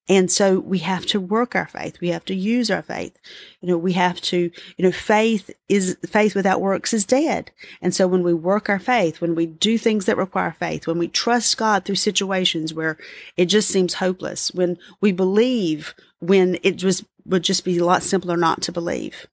And 0.08 0.30
so 0.30 0.60
we 0.60 0.78
have 0.78 1.04
to 1.06 1.20
work 1.20 1.56
our 1.56 1.66
faith. 1.66 2.00
We 2.00 2.08
have 2.08 2.24
to 2.26 2.34
use 2.34 2.70
our 2.70 2.82
faith. 2.82 3.16
You 3.60 3.68
know, 3.68 3.76
we 3.76 3.92
have 3.94 4.20
to, 4.22 4.50
you 4.76 4.84
know, 4.84 4.92
faith 4.92 5.50
is, 5.68 5.96
faith 6.06 6.34
without 6.34 6.60
works 6.60 6.94
is 6.94 7.04
dead. 7.04 7.50
And 7.82 7.94
so 7.94 8.06
when 8.06 8.22
we 8.22 8.32
work 8.32 8.68
our 8.68 8.78
faith, 8.78 9.20
when 9.20 9.34
we 9.34 9.46
do 9.46 9.78
things 9.78 10.06
that 10.06 10.16
require 10.16 10.54
faith, 10.58 10.86
when 10.86 10.98
we 10.98 11.08
trust 11.08 11.56
God 11.56 11.84
through 11.84 11.96
situations 11.96 12.72
where 12.72 12.96
it 13.36 13.46
just 13.46 13.68
seems 13.68 13.94
hopeless, 13.94 14.52
when 14.52 14.78
we 15.00 15.10
believe 15.10 15.94
when 16.20 16.58
it 16.62 16.76
just 16.76 17.04
would 17.24 17.42
just 17.42 17.64
be 17.64 17.78
a 17.78 17.84
lot 17.84 18.02
simpler 18.02 18.36
not 18.36 18.62
to 18.62 18.72
believe, 18.72 19.26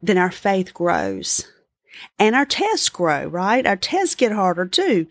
then 0.00 0.18
our 0.18 0.30
faith 0.30 0.72
grows 0.72 1.46
and 2.18 2.34
our 2.34 2.44
tests 2.44 2.88
grow, 2.88 3.26
right? 3.26 3.66
Our 3.66 3.76
tests 3.76 4.14
get 4.14 4.32
harder 4.32 4.66
too. 4.66 5.06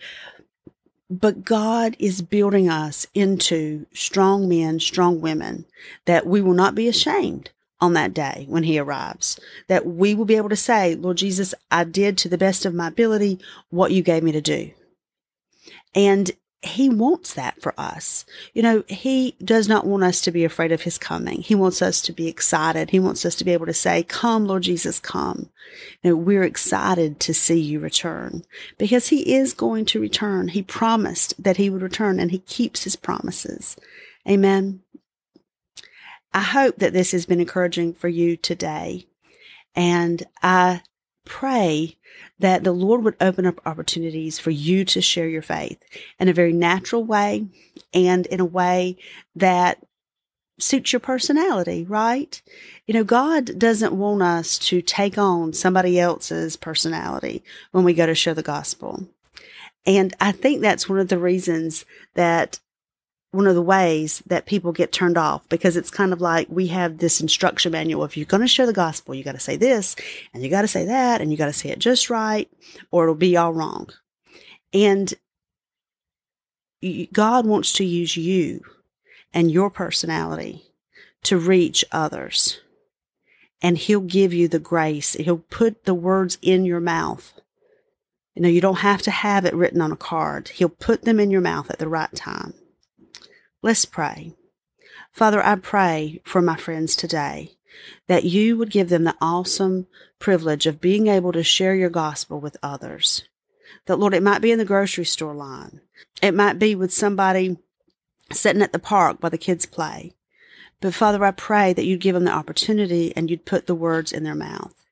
But 1.10 1.44
God 1.44 1.96
is 2.00 2.22
building 2.22 2.70
us 2.70 3.06
into 3.14 3.86
strong 3.94 4.50
men, 4.50 4.80
strong 4.80 5.22
women 5.22 5.66
that 6.06 6.26
we 6.26 6.42
will 6.42 6.54
not 6.54 6.76
be 6.76 6.88
ashamed 6.88 7.52
on 7.80 7.94
that 7.94 8.14
day 8.14 8.46
when 8.48 8.64
he 8.64 8.80
arrives, 8.80 9.40
that 9.68 9.86
we 9.86 10.16
will 10.16 10.26
be 10.26 10.38
able 10.38 10.50
to 10.50 10.56
say, 10.56 10.96
Lord 10.96 11.18
Jesus, 11.18 11.54
I 11.70 11.84
did 11.84 12.18
to 12.20 12.30
the 12.30 12.38
best 12.38 12.66
of 12.66 12.74
my 12.74 12.88
ability 12.88 13.40
what 13.70 13.92
you 13.92 14.02
gave 14.02 14.24
me 14.24 14.32
to 14.32 14.42
do. 14.42 14.72
And 15.94 16.32
he 16.64 16.90
wants 16.90 17.34
that 17.34 17.62
for 17.62 17.74
us. 17.78 18.26
You 18.54 18.64
know, 18.64 18.84
he 18.88 19.36
does 19.44 19.68
not 19.68 19.86
want 19.86 20.04
us 20.04 20.22
to 20.22 20.32
be 20.32 20.46
afraid 20.46 20.72
of 20.72 20.82
his 20.82 20.98
coming. 20.98 21.42
He 21.42 21.56
wants 21.56 21.82
us 21.82 22.02
to 22.02 22.14
be 22.14 22.28
excited. 22.28 22.90
He 22.90 23.00
wants 23.00 23.26
us 23.26 23.36
to 23.36 23.44
be 23.44 23.52
able 23.52 23.66
to 23.66 23.74
say, 23.74 24.04
come, 24.04 24.46
Lord 24.46 24.64
Jesus, 24.64 25.00
come. 25.00 25.50
You 26.02 26.12
know, 26.12 26.16
we're 26.16 26.44
excited 26.44 27.20
to 27.22 27.34
see 27.34 27.60
you 27.60 27.80
return 27.80 28.44
because 28.78 29.08
he 29.08 29.36
is 29.36 29.54
going 29.54 29.86
to 29.86 30.00
return. 30.00 30.48
He 30.50 30.64
promised 30.64 31.42
that 31.44 31.58
he 31.58 31.70
would 31.70 31.82
return 31.82 32.20
and 32.20 32.32
he 32.32 32.40
keeps 32.40 32.84
his 32.84 32.96
promises. 32.96 33.76
Amen. 34.28 34.82
I 36.34 36.42
hope 36.42 36.78
that 36.78 36.94
this 36.94 37.12
has 37.12 37.26
been 37.26 37.40
encouraging 37.40 37.94
for 37.94 38.08
you 38.08 38.38
today. 38.38 39.06
And 39.76 40.24
I 40.42 40.82
pray 41.26 41.98
that 42.40 42.64
the 42.64 42.72
Lord 42.72 43.04
would 43.04 43.16
open 43.22 43.46
up 43.46 43.62
opportunities 43.66 44.40
for 44.40 44.52
you 44.52 44.86
to 44.86 45.02
share 45.02 45.28
your 45.28 45.42
faith 45.42 45.82
in 46.20 46.28
a 46.28 46.34
very 46.34 46.54
natural 46.54 47.04
way 47.04 47.48
and 47.94 48.26
in 48.28 48.40
a 48.40 48.46
way 48.46 48.98
that 49.36 49.84
suits 50.60 50.94
your 50.94 51.00
personality, 51.00 51.84
right? 51.86 52.42
You 52.86 52.94
know, 52.94 53.04
God 53.04 53.58
doesn't 53.58 53.94
want 53.94 54.22
us 54.22 54.58
to 54.60 54.82
take 54.82 55.18
on 55.18 55.54
somebody 55.54 56.00
else's 56.00 56.56
personality 56.56 57.44
when 57.72 57.84
we 57.84 57.94
go 57.94 58.06
to 58.06 58.16
share 58.16 58.34
the 58.34 58.44
gospel. 58.44 59.08
And 59.86 60.16
I 60.20 60.32
think 60.32 60.62
that's 60.62 60.88
one 60.88 61.00
of 61.00 61.10
the 61.10 61.18
reasons 61.18 61.86
that 62.14 62.60
one 63.34 63.48
of 63.48 63.56
the 63.56 63.62
ways 63.62 64.22
that 64.28 64.46
people 64.46 64.72
get 64.72 64.92
turned 64.92 65.18
off 65.18 65.48
because 65.50 65.76
it's 65.76 65.90
kind 65.90 66.14
of 66.14 66.22
like 66.22 66.48
we 66.50 66.68
have 66.68 67.00
this 67.00 67.20
instruction 67.20 67.72
manual. 67.72 68.04
If 68.04 68.16
you're 68.16 68.28
going 68.28 68.42
to 68.42 68.48
share 68.48 68.68
the 68.68 68.74
gospel, 68.74 69.16
you 69.16 69.24
got 69.24 69.34
to 69.34 69.40
say 69.40 69.58
this 69.58 69.96
and 70.34 70.44
you 70.44 70.50
got 70.50 70.62
to 70.62 70.68
say 70.68 70.86
that 70.86 71.20
and 71.20 71.32
you 71.32 71.38
got 71.38 71.48
to 71.48 71.54
say 71.54 71.70
it 71.70 71.80
just 71.80 72.10
right 72.12 72.50
or 72.92 73.04
it'll 73.04 73.16
be 73.16 73.36
all 73.36 73.52
wrong. 73.52 73.90
And 74.72 75.14
God 77.12 77.48
wants 77.48 77.74
to 77.74 77.84
use 77.84 78.16
you 78.16 78.62
and 79.34 79.52
your 79.52 79.70
personality 79.70 80.64
to 81.24 81.38
reach 81.38 81.84
others. 81.92 82.60
And 83.62 83.78
he'll 83.78 84.02
give 84.02 84.34
you 84.34 84.48
the 84.48 84.60
grace. 84.60 85.14
He'll 85.14 85.38
put 85.38 85.86
the 85.86 85.96
words 85.96 86.38
in 86.42 86.66
your 86.66 86.82
mouth. 86.82 87.34
You 88.36 88.42
know, 88.42 88.50
you 88.50 88.62
don't 88.62 88.80
have 88.80 89.02
to 89.04 89.12
have 89.12 89.46
it 89.46 89.54
written 89.54 89.82
on 89.82 89.92
a 89.92 89.98
card. 89.98 90.50
He'll 90.50 90.70
put 90.70 91.04
them 91.04 91.20
in 91.20 91.32
your 91.32 91.42
mouth 91.42 91.72
at 91.72 91.80
the 91.80 91.88
right 91.88 92.14
time. 92.14 92.54
Let's 93.64 93.86
pray. 93.86 94.34
Father, 95.14 95.42
I 95.42 95.56
pray 95.56 96.20
for 96.26 96.42
my 96.42 96.58
friends 96.58 96.98
today 96.98 97.54
that 98.08 98.26
you 98.26 98.58
would 98.58 98.70
give 98.70 98.90
them 98.90 99.06
the 99.06 99.16
awesome 99.22 99.88
privilege 100.20 100.66
of 100.66 100.82
being 100.82 101.08
able 101.08 101.32
to 101.32 101.46
share 101.46 101.74
your 101.74 101.90
gospel 101.90 102.42
with 102.42 102.58
others. 102.62 103.24
That, 103.86 104.00
Lord, 104.00 104.14
it 104.14 104.22
might 104.22 104.42
be 104.42 104.52
in 104.52 104.60
the 104.60 104.66
grocery 104.66 105.06
store 105.06 105.34
line, 105.34 105.80
it 106.22 106.34
might 106.34 106.60
be 106.60 106.76
with 106.76 106.94
somebody 106.94 107.58
sitting 108.34 108.62
at 108.62 108.74
the 108.74 108.80
park 108.80 109.18
while 109.22 109.30
the 109.30 109.38
kids 109.38 109.66
play. 109.66 110.14
But 110.82 110.94
Father, 110.94 111.24
I 111.24 111.32
pray 111.32 111.72
that 111.72 111.86
you'd 111.86 112.02
give 112.02 112.16
them 112.16 112.26
the 112.26 112.32
opportunity 112.32 113.16
and 113.16 113.30
you'd 113.30 113.46
put 113.46 113.66
the 113.66 113.76
words 113.76 114.12
in 114.12 114.26
their 114.26 114.36
mouth 114.36 114.83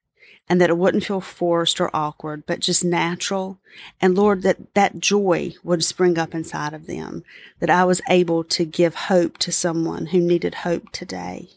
and 0.51 0.59
that 0.59 0.69
it 0.69 0.77
wouldn't 0.77 1.05
feel 1.05 1.21
forced 1.21 1.79
or 1.79 1.89
awkward, 1.93 2.45
but 2.45 2.59
just 2.59 2.83
natural. 2.83 3.57
And 4.01 4.15
Lord, 4.15 4.41
that 4.41 4.73
that 4.73 4.99
joy 4.99 5.53
would 5.63 5.81
spring 5.81 6.17
up 6.17 6.35
inside 6.35 6.73
of 6.73 6.87
them, 6.87 7.23
that 7.61 7.69
I 7.69 7.85
was 7.85 8.01
able 8.09 8.43
to 8.43 8.65
give 8.65 8.93
hope 8.93 9.37
to 9.37 9.51
someone 9.53 10.07
who 10.07 10.19
needed 10.19 10.55
hope 10.55 10.91
today. 10.91 11.51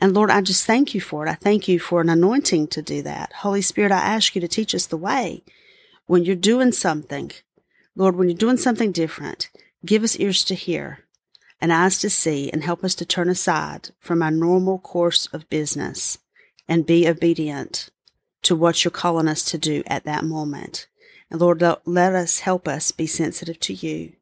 And 0.00 0.14
Lord, 0.14 0.30
I 0.30 0.40
just 0.40 0.66
thank 0.66 0.96
you 0.96 1.00
for 1.00 1.24
it. 1.24 1.30
I 1.30 1.34
thank 1.34 1.68
you 1.68 1.78
for 1.78 2.00
an 2.00 2.08
anointing 2.08 2.66
to 2.68 2.82
do 2.82 3.02
that. 3.02 3.34
Holy 3.34 3.62
Spirit, 3.62 3.92
I 3.92 3.98
ask 3.98 4.34
you 4.34 4.40
to 4.40 4.48
teach 4.48 4.74
us 4.74 4.86
the 4.86 4.96
way. 4.96 5.44
When 6.06 6.24
you're 6.24 6.34
doing 6.34 6.72
something, 6.72 7.30
Lord, 7.94 8.16
when 8.16 8.28
you're 8.28 8.36
doing 8.36 8.56
something 8.56 8.90
different, 8.90 9.48
give 9.86 10.02
us 10.02 10.18
ears 10.18 10.42
to 10.46 10.56
hear 10.56 11.04
and 11.60 11.72
eyes 11.72 11.98
to 11.98 12.10
see 12.10 12.50
and 12.50 12.64
help 12.64 12.82
us 12.82 12.96
to 12.96 13.06
turn 13.06 13.28
aside 13.28 13.90
from 14.00 14.24
our 14.24 14.32
normal 14.32 14.80
course 14.80 15.28
of 15.32 15.48
business 15.48 16.18
and 16.68 16.86
be 16.86 17.08
obedient 17.08 17.90
to 18.42 18.56
what 18.56 18.84
you're 18.84 18.90
calling 18.90 19.28
us 19.28 19.44
to 19.44 19.58
do 19.58 19.82
at 19.86 20.04
that 20.04 20.24
moment. 20.24 20.86
And 21.30 21.40
Lord, 21.40 21.62
let 21.84 22.14
us 22.14 22.40
help 22.40 22.68
us 22.68 22.92
be 22.92 23.06
sensitive 23.06 23.58
to 23.60 23.72
you. 23.72 24.12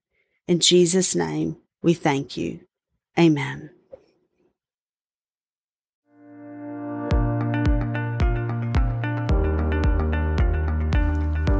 In 0.46 0.60
Jesus' 0.60 1.14
name, 1.14 1.56
we 1.82 1.94
thank 1.94 2.36
you. 2.36 2.60
Amen. 3.18 3.70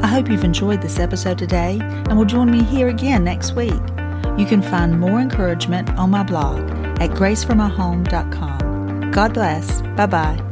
I 0.02 0.06
hope 0.06 0.28
you've 0.28 0.44
enjoyed 0.44 0.82
this 0.82 0.98
episode 0.98 1.38
today 1.38 1.78
and 1.80 2.18
will 2.18 2.24
join 2.24 2.50
me 2.50 2.62
here 2.62 2.88
again 2.88 3.24
next 3.24 3.52
week. 3.52 3.72
You 4.36 4.46
can 4.46 4.62
find 4.62 4.98
more 4.98 5.20
encouragement 5.20 5.90
on 5.90 6.10
my 6.10 6.22
blog 6.22 6.58
at 7.00 7.10
graceformyhome.com. 7.10 9.10
God 9.10 9.34
bless. 9.34 9.82
Bye 9.82 10.06
bye. 10.06 10.50